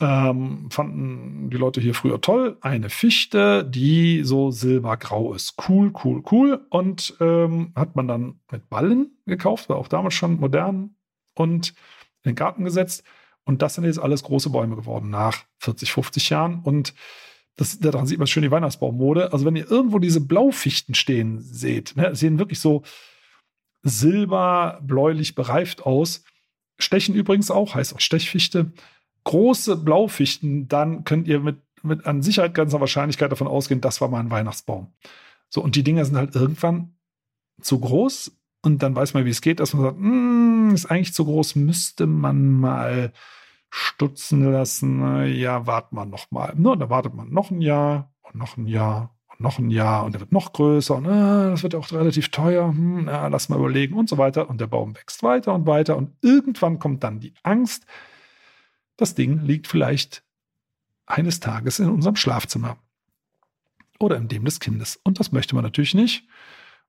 Ähm, 0.00 0.70
fanden 0.70 1.50
die 1.50 1.56
Leute 1.56 1.80
hier 1.80 1.94
früher 1.94 2.20
toll. 2.20 2.56
Eine 2.60 2.90
Fichte, 2.90 3.64
die 3.64 4.22
so 4.24 4.50
silbergrau 4.50 5.34
ist. 5.34 5.54
Cool, 5.68 5.92
cool, 6.04 6.22
cool. 6.32 6.66
Und 6.70 7.16
ähm, 7.20 7.72
hat 7.76 7.94
man 7.94 8.08
dann 8.08 8.40
mit 8.50 8.68
Ballen 8.68 9.18
gekauft, 9.26 9.68
war 9.68 9.76
auch 9.76 9.88
damals 9.88 10.14
schon 10.14 10.40
modern 10.40 10.96
und 11.34 11.74
in 12.22 12.30
den 12.30 12.34
Garten 12.34 12.64
gesetzt. 12.64 13.04
Und 13.50 13.62
das 13.62 13.74
sind 13.74 13.82
jetzt 13.82 13.98
alles 13.98 14.22
große 14.22 14.50
Bäume 14.50 14.76
geworden 14.76 15.10
nach 15.10 15.44
40, 15.58 15.90
50 15.90 16.30
Jahren. 16.30 16.60
Und 16.62 16.94
das, 17.56 17.80
daran 17.80 18.06
sieht 18.06 18.18
man 18.18 18.28
schön 18.28 18.44
die 18.44 18.50
Weihnachtsbaummode. 18.52 19.32
Also 19.32 19.44
wenn 19.44 19.56
ihr 19.56 19.68
irgendwo 19.68 19.98
diese 19.98 20.20
Blaufichten 20.20 20.94
stehen 20.94 21.40
seht, 21.40 21.96
ne, 21.96 22.14
sehen 22.14 22.38
wirklich 22.38 22.60
so 22.60 22.84
silberbläulich 23.82 25.34
bereift 25.34 25.84
aus. 25.84 26.22
Stechen 26.78 27.16
übrigens 27.16 27.50
auch, 27.50 27.74
heißt 27.74 27.92
auch 27.92 27.98
Stechfichte. 27.98 28.70
Große 29.24 29.76
Blaufichten, 29.78 30.68
dann 30.68 31.02
könnt 31.02 31.26
ihr 31.26 31.40
mit, 31.40 31.58
mit 31.82 32.06
an 32.06 32.22
Sicherheit 32.22 32.54
ganzer 32.54 32.78
Wahrscheinlichkeit 32.78 33.32
davon 33.32 33.48
ausgehen, 33.48 33.80
das 33.80 34.00
war 34.00 34.06
mal 34.06 34.20
ein 34.20 34.30
Weihnachtsbaum. 34.30 34.92
So, 35.48 35.60
und 35.60 35.74
die 35.74 35.82
Dinger 35.82 36.04
sind 36.04 36.16
halt 36.16 36.36
irgendwann 36.36 36.94
zu 37.60 37.80
groß 37.80 38.30
und 38.62 38.84
dann 38.84 38.94
weiß 38.94 39.12
man, 39.14 39.24
wie 39.24 39.30
es 39.30 39.40
geht, 39.40 39.58
dass 39.58 39.74
man 39.74 39.82
sagt, 39.82 39.96
hm, 39.96 40.70
ist 40.72 40.86
eigentlich 40.86 41.14
zu 41.14 41.24
groß, 41.24 41.56
müsste 41.56 42.06
man 42.06 42.60
mal 42.60 43.12
stutzen 43.70 44.50
lassen. 44.52 45.24
Ja, 45.26 45.66
warten 45.66 45.96
wir 45.96 46.04
noch 46.04 46.30
mal. 46.30 46.52
No, 46.56 46.74
da 46.74 46.90
wartet 46.90 47.14
man 47.14 47.30
noch 47.30 47.50
ein 47.50 47.60
Jahr 47.60 48.12
und 48.22 48.34
noch 48.34 48.56
ein 48.56 48.66
Jahr 48.66 49.16
und 49.28 49.40
noch 49.40 49.58
ein 49.58 49.70
Jahr 49.70 50.04
und 50.04 50.12
der 50.12 50.20
wird 50.20 50.32
noch 50.32 50.52
größer 50.52 50.96
und 50.96 51.06
äh, 51.06 51.50
das 51.50 51.62
wird 51.62 51.74
auch 51.74 51.90
relativ 51.92 52.30
teuer. 52.30 52.68
Hm, 52.68 53.06
ja, 53.06 53.28
lass 53.28 53.48
mal 53.48 53.58
überlegen 53.58 53.96
und 53.96 54.08
so 54.08 54.18
weiter. 54.18 54.50
Und 54.50 54.60
der 54.60 54.66
Baum 54.66 54.94
wächst 54.96 55.22
weiter 55.22 55.54
und 55.54 55.66
weiter 55.66 55.96
und 55.96 56.12
irgendwann 56.22 56.78
kommt 56.78 57.04
dann 57.04 57.20
die 57.20 57.34
Angst, 57.42 57.86
das 58.96 59.14
Ding 59.14 59.40
liegt 59.40 59.66
vielleicht 59.66 60.22
eines 61.06 61.40
Tages 61.40 61.78
in 61.78 61.88
unserem 61.88 62.16
Schlafzimmer 62.16 62.76
oder 63.98 64.16
in 64.16 64.28
dem 64.28 64.44
des 64.44 64.60
Kindes. 64.60 65.00
Und 65.04 65.20
das 65.20 65.32
möchte 65.32 65.54
man 65.54 65.64
natürlich 65.64 65.94
nicht. 65.94 66.26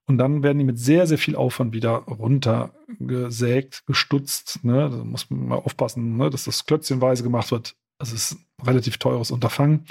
Und 0.08 0.18
dann 0.18 0.44
werden 0.44 0.58
die 0.58 0.66
mit 0.66 0.80
sehr, 0.80 1.08
sehr 1.08 1.18
viel 1.18 1.36
Aufwand 1.36 1.74
wieder 1.74 1.92
runtergesägt, 1.92 3.86
gestutzt. 3.86 4.64
Ne? 4.64 4.90
Da 4.90 5.04
muss 5.04 5.30
man 5.30 5.48
mal 5.48 5.56
aufpassen, 5.56 6.18
ne? 6.18 6.30
dass 6.30 6.46
das 6.46 6.66
klötzchenweise 6.66 7.24
gemacht 7.24 7.52
wird. 7.52 7.76
Das 7.98 8.12
ist 8.12 8.34
ein 8.34 8.66
relativ 8.66 8.98
teures 8.98 9.32
Unterfangen. 9.32 9.86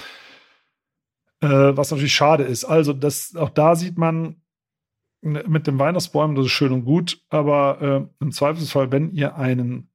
Äh, 1.40 1.48
was 1.48 1.90
natürlich 1.90 2.14
schade 2.14 2.44
ist. 2.44 2.64
Also, 2.64 2.92
das, 2.92 3.34
auch 3.36 3.50
da 3.50 3.76
sieht 3.76 3.96
man, 3.96 4.36
mit 5.22 5.66
den 5.66 5.78
Weihnachtsbäumen, 5.78 6.36
das 6.36 6.46
ist 6.46 6.52
schön 6.52 6.72
und 6.72 6.84
gut, 6.84 7.22
aber 7.28 7.80
äh, 7.80 8.24
im 8.24 8.32
Zweifelsfall, 8.32 8.90
wenn 8.90 9.12
ihr 9.12 9.36
einen 9.36 9.90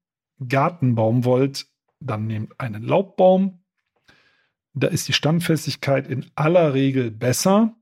Gartenbaum 0.47 1.25
wollt, 1.25 1.67
dann 1.99 2.27
nehmt 2.27 2.59
einen 2.59 2.83
Laubbaum. 2.83 3.63
Da 4.73 4.87
ist 4.87 5.07
die 5.07 5.13
Standfestigkeit 5.13 6.07
in 6.07 6.25
aller 6.35 6.73
Regel 6.73 7.09
besser. 7.09 7.75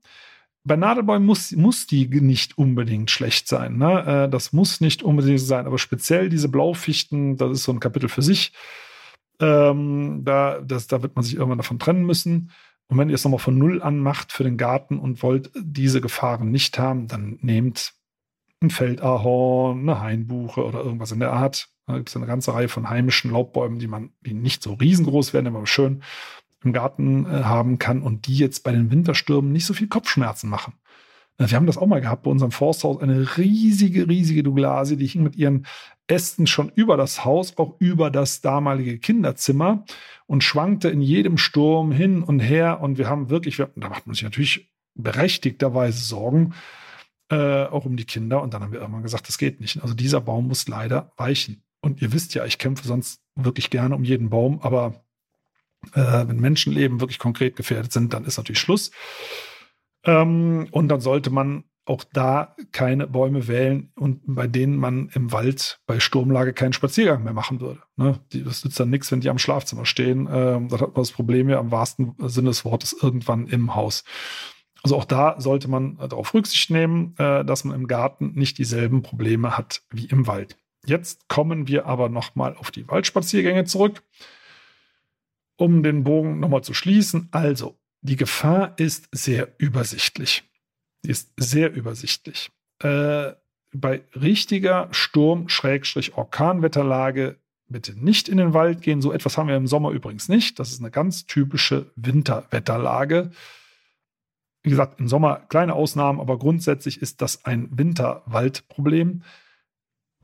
Bei 0.66 0.76
Nadelbäumen 0.76 1.26
muss, 1.26 1.52
muss 1.52 1.86
die 1.86 2.08
nicht 2.08 2.56
unbedingt 2.56 3.10
schlecht 3.10 3.48
sein. 3.48 3.76
Ne? 3.76 4.24
Äh, 4.24 4.30
das 4.30 4.52
muss 4.52 4.80
nicht 4.80 5.02
unbedingt 5.02 5.40
sein, 5.40 5.66
aber 5.66 5.78
speziell 5.78 6.30
diese 6.30 6.48
Blaufichten, 6.48 7.36
das 7.36 7.52
ist 7.52 7.64
so 7.64 7.72
ein 7.72 7.80
Kapitel 7.80 8.08
für 8.08 8.22
sich. 8.22 8.52
Ähm, 9.40 10.22
da, 10.24 10.60
das, 10.60 10.86
da 10.86 11.02
wird 11.02 11.16
man 11.16 11.24
sich 11.24 11.34
irgendwann 11.34 11.58
davon 11.58 11.78
trennen 11.78 12.04
müssen. 12.04 12.50
Und 12.88 12.98
wenn 12.98 13.10
ihr 13.10 13.14
es 13.14 13.24
nochmal 13.24 13.40
von 13.40 13.58
Null 13.58 13.82
an 13.82 13.98
macht 13.98 14.32
für 14.32 14.44
den 14.44 14.56
Garten 14.56 14.98
und 14.98 15.22
wollt 15.22 15.50
diese 15.54 16.00
Gefahren 16.00 16.50
nicht 16.50 16.78
haben, 16.78 17.08
dann 17.08 17.38
nehmt 17.42 17.92
ein 18.62 18.70
Feldahorn, 18.70 19.80
eine 19.80 20.00
Hainbuche 20.00 20.64
oder 20.64 20.82
irgendwas 20.82 21.12
in 21.12 21.20
der 21.20 21.32
Art. 21.32 21.68
Da 21.86 21.96
gibt 21.96 22.08
es 22.08 22.16
eine 22.16 22.26
ganze 22.26 22.54
Reihe 22.54 22.68
von 22.68 22.88
heimischen 22.88 23.30
Laubbäumen, 23.30 23.78
die 23.78 23.86
man, 23.86 24.12
die 24.22 24.32
nicht 24.32 24.62
so 24.62 24.74
riesengroß 24.74 25.34
werden, 25.34 25.46
aber 25.46 25.66
schön 25.66 26.02
im 26.64 26.72
Garten 26.72 27.26
äh, 27.26 27.44
haben 27.44 27.78
kann 27.78 28.02
und 28.02 28.26
die 28.26 28.36
jetzt 28.36 28.64
bei 28.64 28.72
den 28.72 28.90
Winterstürmen 28.90 29.52
nicht 29.52 29.66
so 29.66 29.74
viel 29.74 29.88
Kopfschmerzen 29.88 30.48
machen. 30.48 30.74
Äh, 31.38 31.50
wir 31.50 31.56
haben 31.56 31.66
das 31.66 31.78
auch 31.78 31.86
mal 31.86 32.00
gehabt 32.00 32.22
bei 32.24 32.30
unserem 32.30 32.52
Forsthaus, 32.52 33.00
eine 33.00 33.36
riesige, 33.36 34.08
riesige 34.08 34.42
Douglasie, 34.42 34.96
die 34.96 35.06
hing 35.06 35.22
mit 35.22 35.36
ihren 35.36 35.66
Ästen 36.06 36.46
schon 36.46 36.70
über 36.74 36.96
das 36.96 37.24
Haus, 37.24 37.56
auch 37.56 37.76
über 37.78 38.10
das 38.10 38.40
damalige 38.40 38.98
Kinderzimmer 38.98 39.84
und 40.26 40.44
schwankte 40.44 40.90
in 40.90 41.00
jedem 41.00 41.38
Sturm 41.38 41.92
hin 41.92 42.22
und 42.22 42.40
her. 42.40 42.80
Und 42.80 42.98
wir 42.98 43.08
haben 43.08 43.30
wirklich, 43.30 43.58
wir, 43.58 43.70
da 43.76 43.88
macht 43.88 44.06
man 44.06 44.14
sich 44.14 44.24
natürlich 44.24 44.70
berechtigterweise 44.94 45.98
Sorgen, 45.98 46.54
äh, 47.30 47.64
auch 47.64 47.86
um 47.86 47.96
die 47.96 48.04
Kinder. 48.04 48.42
Und 48.42 48.54
dann 48.54 48.62
haben 48.62 48.72
wir 48.72 48.80
irgendwann 48.80 49.02
gesagt, 49.02 49.28
das 49.28 49.38
geht 49.38 49.60
nicht. 49.60 49.82
Also 49.82 49.94
dieser 49.94 50.20
Baum 50.20 50.48
muss 50.48 50.68
leider 50.68 51.12
weichen. 51.16 51.62
Und 51.80 52.00
ihr 52.02 52.12
wisst 52.12 52.34
ja, 52.34 52.44
ich 52.44 52.58
kämpfe 52.58 52.86
sonst 52.86 53.22
wirklich 53.34 53.70
gerne 53.70 53.94
um 53.94 54.04
jeden 54.04 54.30
Baum, 54.30 54.60
aber 54.62 55.03
äh, 55.94 56.28
wenn 56.28 56.40
Menschenleben 56.40 57.00
wirklich 57.00 57.18
konkret 57.18 57.56
gefährdet 57.56 57.92
sind, 57.92 58.12
dann 58.12 58.24
ist 58.24 58.36
natürlich 58.36 58.60
Schluss. 58.60 58.90
Ähm, 60.04 60.68
und 60.70 60.88
dann 60.88 61.00
sollte 61.00 61.30
man 61.30 61.64
auch 61.86 62.04
da 62.12 62.56
keine 62.72 63.06
Bäume 63.06 63.46
wählen 63.46 63.92
und 63.94 64.22
bei 64.26 64.46
denen 64.46 64.76
man 64.76 65.10
im 65.12 65.32
Wald 65.32 65.80
bei 65.86 66.00
Sturmlage 66.00 66.54
keinen 66.54 66.72
Spaziergang 66.72 67.24
mehr 67.24 67.34
machen 67.34 67.60
würde. 67.60 67.80
Ne? 67.96 68.18
das 68.32 68.64
nützt 68.64 68.80
dann 68.80 68.90
nichts, 68.90 69.12
wenn 69.12 69.20
die 69.20 69.28
am 69.28 69.38
Schlafzimmer 69.38 69.84
stehen. 69.84 70.28
Ähm, 70.32 70.68
das 70.68 70.80
hat 70.80 70.88
man 70.88 71.02
das 71.02 71.12
Problem 71.12 71.48
ja 71.50 71.58
am 71.58 71.70
wahrsten 71.70 72.14
Sinne 72.20 72.50
des 72.50 72.64
Wortes 72.64 72.96
irgendwann 73.00 73.46
im 73.48 73.74
Haus. 73.74 74.04
Also 74.82 74.96
auch 74.96 75.04
da 75.04 75.40
sollte 75.40 75.68
man 75.68 75.96
darauf 75.96 76.32
Rücksicht 76.34 76.70
nehmen, 76.70 77.14
äh, 77.18 77.44
dass 77.44 77.64
man 77.64 77.78
im 77.78 77.86
Garten 77.86 78.32
nicht 78.34 78.58
dieselben 78.58 79.02
Probleme 79.02 79.56
hat 79.56 79.82
wie 79.90 80.06
im 80.06 80.26
Wald. 80.26 80.56
Jetzt 80.86 81.28
kommen 81.28 81.68
wir 81.68 81.86
aber 81.86 82.08
nochmal 82.08 82.56
auf 82.56 82.70
die 82.70 82.86
Waldspaziergänge 82.88 83.64
zurück, 83.64 84.02
um 85.56 85.82
den 85.82 86.04
Bogen 86.04 86.38
nochmal 86.40 86.62
zu 86.62 86.74
schließen. 86.74 87.28
Also, 87.32 87.78
die 88.00 88.16
Gefahr 88.16 88.74
ist 88.78 89.08
sehr 89.12 89.48
übersichtlich. 89.58 90.44
Die 91.04 91.10
ist 91.10 91.32
sehr 91.36 91.72
übersichtlich. 91.72 92.50
Äh, 92.80 93.32
bei 93.72 94.02
richtiger 94.14 94.88
Sturm-Orkanwetterlage 94.92 97.36
bitte 97.68 97.98
nicht 97.98 98.28
in 98.28 98.36
den 98.36 98.54
Wald 98.54 98.82
gehen. 98.82 99.02
So 99.02 99.12
etwas 99.12 99.36
haben 99.36 99.48
wir 99.48 99.56
im 99.56 99.66
Sommer 99.66 99.90
übrigens 99.90 100.28
nicht. 100.28 100.58
Das 100.58 100.70
ist 100.70 100.80
eine 100.80 100.90
ganz 100.90 101.26
typische 101.26 101.90
Winterwetterlage. 101.96 103.30
Wie 104.62 104.70
gesagt, 104.70 105.00
im 105.00 105.08
Sommer 105.08 105.40
kleine 105.48 105.74
Ausnahmen, 105.74 106.20
aber 106.20 106.38
grundsätzlich 106.38 107.02
ist 107.02 107.20
das 107.20 107.44
ein 107.44 107.68
Winterwaldproblem. 107.70 109.22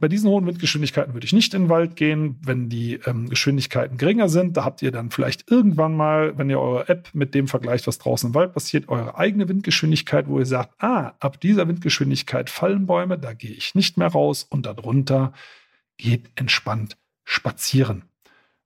Bei 0.01 0.09
diesen 0.09 0.31
hohen 0.31 0.47
Windgeschwindigkeiten 0.47 1.13
würde 1.13 1.27
ich 1.27 1.35
nicht 1.35 1.53
in 1.53 1.65
den 1.65 1.69
Wald 1.69 1.95
gehen. 1.95 2.39
Wenn 2.43 2.71
die 2.71 2.95
ähm, 3.07 3.29
Geschwindigkeiten 3.29 3.99
geringer 3.99 4.31
sind, 4.31 4.57
da 4.57 4.65
habt 4.65 4.81
ihr 4.81 4.91
dann 4.91 5.11
vielleicht 5.11 5.51
irgendwann 5.51 5.95
mal, 5.95 6.39
wenn 6.39 6.49
ihr 6.49 6.59
eure 6.59 6.89
App 6.89 7.11
mit 7.13 7.35
dem 7.35 7.49
vergleicht, 7.49 7.87
was 7.87 7.99
draußen 7.99 8.31
im 8.31 8.35
Wald 8.35 8.55
passiert, 8.55 8.89
eure 8.89 9.19
eigene 9.19 9.49
Windgeschwindigkeit, 9.49 10.27
wo 10.27 10.39
ihr 10.39 10.47
sagt, 10.47 10.83
ah, 10.83 11.13
ab 11.21 11.39
dieser 11.41 11.69
Windgeschwindigkeit 11.69 12.49
fallen 12.49 12.87
Bäume, 12.87 13.19
da 13.19 13.35
gehe 13.35 13.53
ich 13.53 13.75
nicht 13.75 13.99
mehr 13.99 14.09
raus 14.09 14.47
und 14.49 14.65
darunter 14.65 15.35
geht 15.99 16.31
entspannt 16.35 16.97
spazieren. 17.25 18.05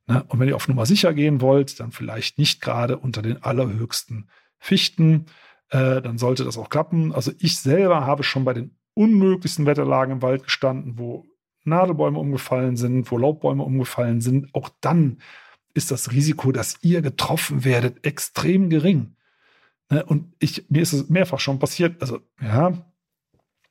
Ne? 0.07 0.25
Und 0.29 0.39
wenn 0.39 0.49
ihr 0.49 0.57
auf 0.57 0.69
Nummer 0.69 0.87
sicher 0.87 1.13
gehen 1.15 1.41
wollt, 1.41 1.81
dann 1.81 1.91
vielleicht 1.91 2.39
nicht 2.39 2.61
gerade 2.61 2.97
unter 2.97 3.23
den 3.23 3.43
allerhöchsten 3.43 4.29
Fichten, 4.59 5.27
äh, 5.71 6.01
dann 6.01 6.17
sollte 6.17 6.45
das 6.45 6.57
auch 6.59 6.71
klappen. 6.71 7.13
Also 7.13 7.33
ich 7.39 7.59
selber 7.59 8.07
habe 8.07 8.23
schon 8.23 8.45
bei 8.45 8.55
den 8.55 8.77
unmöglichsten 8.95 9.67
Wetterlagen 9.67 10.15
im 10.15 10.23
Wald 10.23 10.45
gestanden, 10.45 10.99
wo 10.99 11.27
Nadelbäume 11.65 12.19
umgefallen 12.19 12.77
sind, 12.77 13.11
wo 13.11 13.19
Laubbäume 13.19 13.63
umgefallen 13.63 14.21
sind. 14.21 14.55
Auch 14.55 14.71
dann 14.81 15.19
ist 15.73 15.91
das 15.91 16.13
Risiko, 16.13 16.53
dass 16.53 16.79
ihr 16.83 17.03
getroffen 17.03 17.65
werdet, 17.65 18.07
extrem 18.07 18.71
gering. 18.71 19.17
Ne, 19.91 20.05
und 20.05 20.33
ich, 20.39 20.71
mir 20.71 20.83
ist 20.83 20.93
es 20.93 21.09
mehrfach 21.09 21.41
schon 21.41 21.59
passiert. 21.59 22.01
Also, 22.01 22.21
ja, 22.41 22.87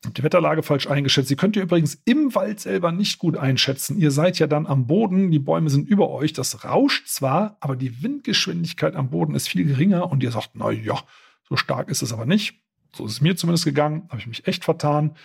die 0.06 0.24
Wetterlage 0.24 0.64
falsch 0.64 0.88
eingeschätzt. 0.88 1.30
Sie 1.30 1.38
könnt 1.38 1.56
ihr 1.56 1.64
übrigens 1.64 2.02
im 2.06 2.36
Wald 2.36 2.60
selber 2.60 2.92
nicht 2.92 3.20
gut 3.20 3.38
einschätzen. 3.38 3.98
Ihr 3.98 4.12
seid 4.12 4.38
ja 4.38 4.48
dann 4.48 4.68
am 4.68 4.86
Boden, 4.86 5.32
die 5.32 5.40
Bäume 5.40 5.70
sind 5.70 5.88
über 5.88 6.10
euch, 6.10 6.34
das 6.34 6.66
rauscht 6.66 7.08
zwar, 7.08 7.58
aber 7.62 7.78
die 7.78 8.04
Windgeschwindigkeit 8.04 8.96
am 8.96 9.12
Boden 9.12 9.34
ist 9.34 9.48
viel 9.48 9.66
geringer 9.66 10.12
und 10.12 10.22
ihr 10.22 10.32
sagt, 10.32 10.52
na 10.56 10.72
ja, 10.72 11.00
so 11.48 11.56
stark 11.56 11.90
ist 11.90 12.02
es 12.02 12.12
aber 12.12 12.26
nicht. 12.26 12.63
So 12.96 13.06
ist 13.06 13.14
es 13.14 13.22
mir 13.22 13.36
zumindest 13.36 13.66
gegangen, 13.66 14.08
habe 14.10 14.20
ich 14.20 14.28
mich 14.28 14.48
echt 14.48 14.64
vertan. 14.64 15.16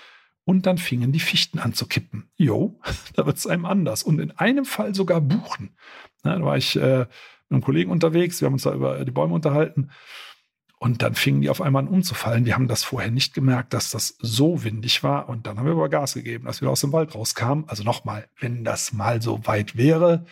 Und 0.44 0.64
dann 0.64 0.78
fingen 0.78 1.12
die 1.12 1.20
Fichten 1.20 1.59
an 1.59 1.74
zu 1.74 1.87
kippen. 1.87 2.31
Jo, 2.37 2.81
da 3.14 3.26
wird 3.26 3.37
es 3.37 3.46
einem 3.46 3.66
anders. 3.66 4.02
Und 4.02 4.18
in 4.18 4.31
einem 4.33 4.64
Fall 4.64 4.94
sogar 4.94 5.20
Buchen. 5.20 5.76
da 6.22 6.42
war 6.42 6.57
ich 6.57 6.76
äh, 6.76 7.00
mit 7.00 7.09
einem 7.50 7.62
Kollegen 7.62 7.90
unterwegs, 7.90 8.40
wir 8.40 8.46
haben 8.46 8.54
uns 8.54 8.62
da 8.62 8.72
über 8.72 9.04
die 9.04 9.11
Bäume 9.11 9.35
unterhalten. 9.35 9.90
Und 10.81 11.02
dann 11.02 11.14
fingen 11.14 11.40
die 11.40 11.50
auf 11.50 11.61
einmal 11.61 11.83
an 11.83 11.88
umzufallen. 11.88 12.44
Die 12.44 12.54
haben 12.54 12.68
das 12.68 12.85
vorher 12.85 13.11
nicht 13.11 13.35
gemerkt, 13.35 13.74
dass 13.74 13.90
das 13.90 14.16
so 14.20 14.62
windig 14.62 15.02
war. 15.02 15.28
Und 15.28 15.46
dann 15.46 15.59
haben 15.59 15.66
wir 15.66 15.72
aber 15.72 15.88
Gas 15.88 16.14
gegeben, 16.14 16.46
als 16.46 16.61
wir 16.61 16.70
aus 16.70 16.83
dem 16.83 16.92
Wald 16.92 17.14
rauskamen. 17.14 17.68
Also 17.68 17.83
nochmal, 17.83 18.28
wenn 18.38 18.64
das 18.64 18.92
mal 18.92 19.20
so 19.20 19.44
weit 19.46 19.76
wäre, 19.76 20.24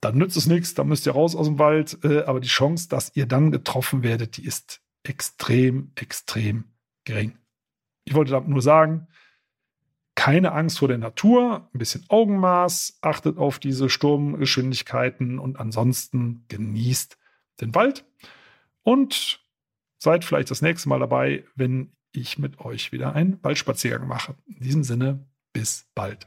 dann 0.00 0.18
nützt 0.18 0.36
es 0.36 0.46
nichts, 0.46 0.74
dann 0.74 0.86
müsst 0.86 1.06
ihr 1.06 1.12
raus 1.12 1.34
aus 1.34 1.46
dem 1.46 1.58
Wald. 1.58 1.98
Äh, 2.04 2.22
aber 2.24 2.38
die 2.38 2.48
Chance, 2.48 2.88
dass 2.88 3.10
ihr 3.16 3.26
dann 3.26 3.50
getroffen 3.50 4.04
werdet, 4.04 4.36
die 4.36 4.46
ist 4.46 4.80
extrem, 5.08 5.92
extrem 5.94 6.64
gering. 7.04 7.38
Ich 8.04 8.14
wollte 8.14 8.32
damit 8.32 8.48
nur 8.48 8.62
sagen, 8.62 9.08
keine 10.14 10.52
Angst 10.52 10.78
vor 10.78 10.88
der 10.88 10.98
Natur, 10.98 11.68
ein 11.72 11.78
bisschen 11.78 12.04
Augenmaß, 12.08 12.98
achtet 13.02 13.36
auf 13.38 13.58
diese 13.58 13.88
Sturmgeschwindigkeiten 13.90 15.38
und 15.38 15.60
ansonsten 15.60 16.44
genießt 16.48 17.18
den 17.60 17.74
Wald 17.74 18.04
und 18.82 19.40
seid 19.98 20.24
vielleicht 20.24 20.50
das 20.50 20.62
nächste 20.62 20.88
Mal 20.88 21.00
dabei, 21.00 21.44
wenn 21.54 21.92
ich 22.12 22.38
mit 22.38 22.60
euch 22.60 22.92
wieder 22.92 23.14
einen 23.14 23.42
Waldspaziergang 23.44 24.08
mache. 24.08 24.34
In 24.46 24.60
diesem 24.60 24.84
Sinne, 24.84 25.26
bis 25.52 25.86
bald. 25.94 26.26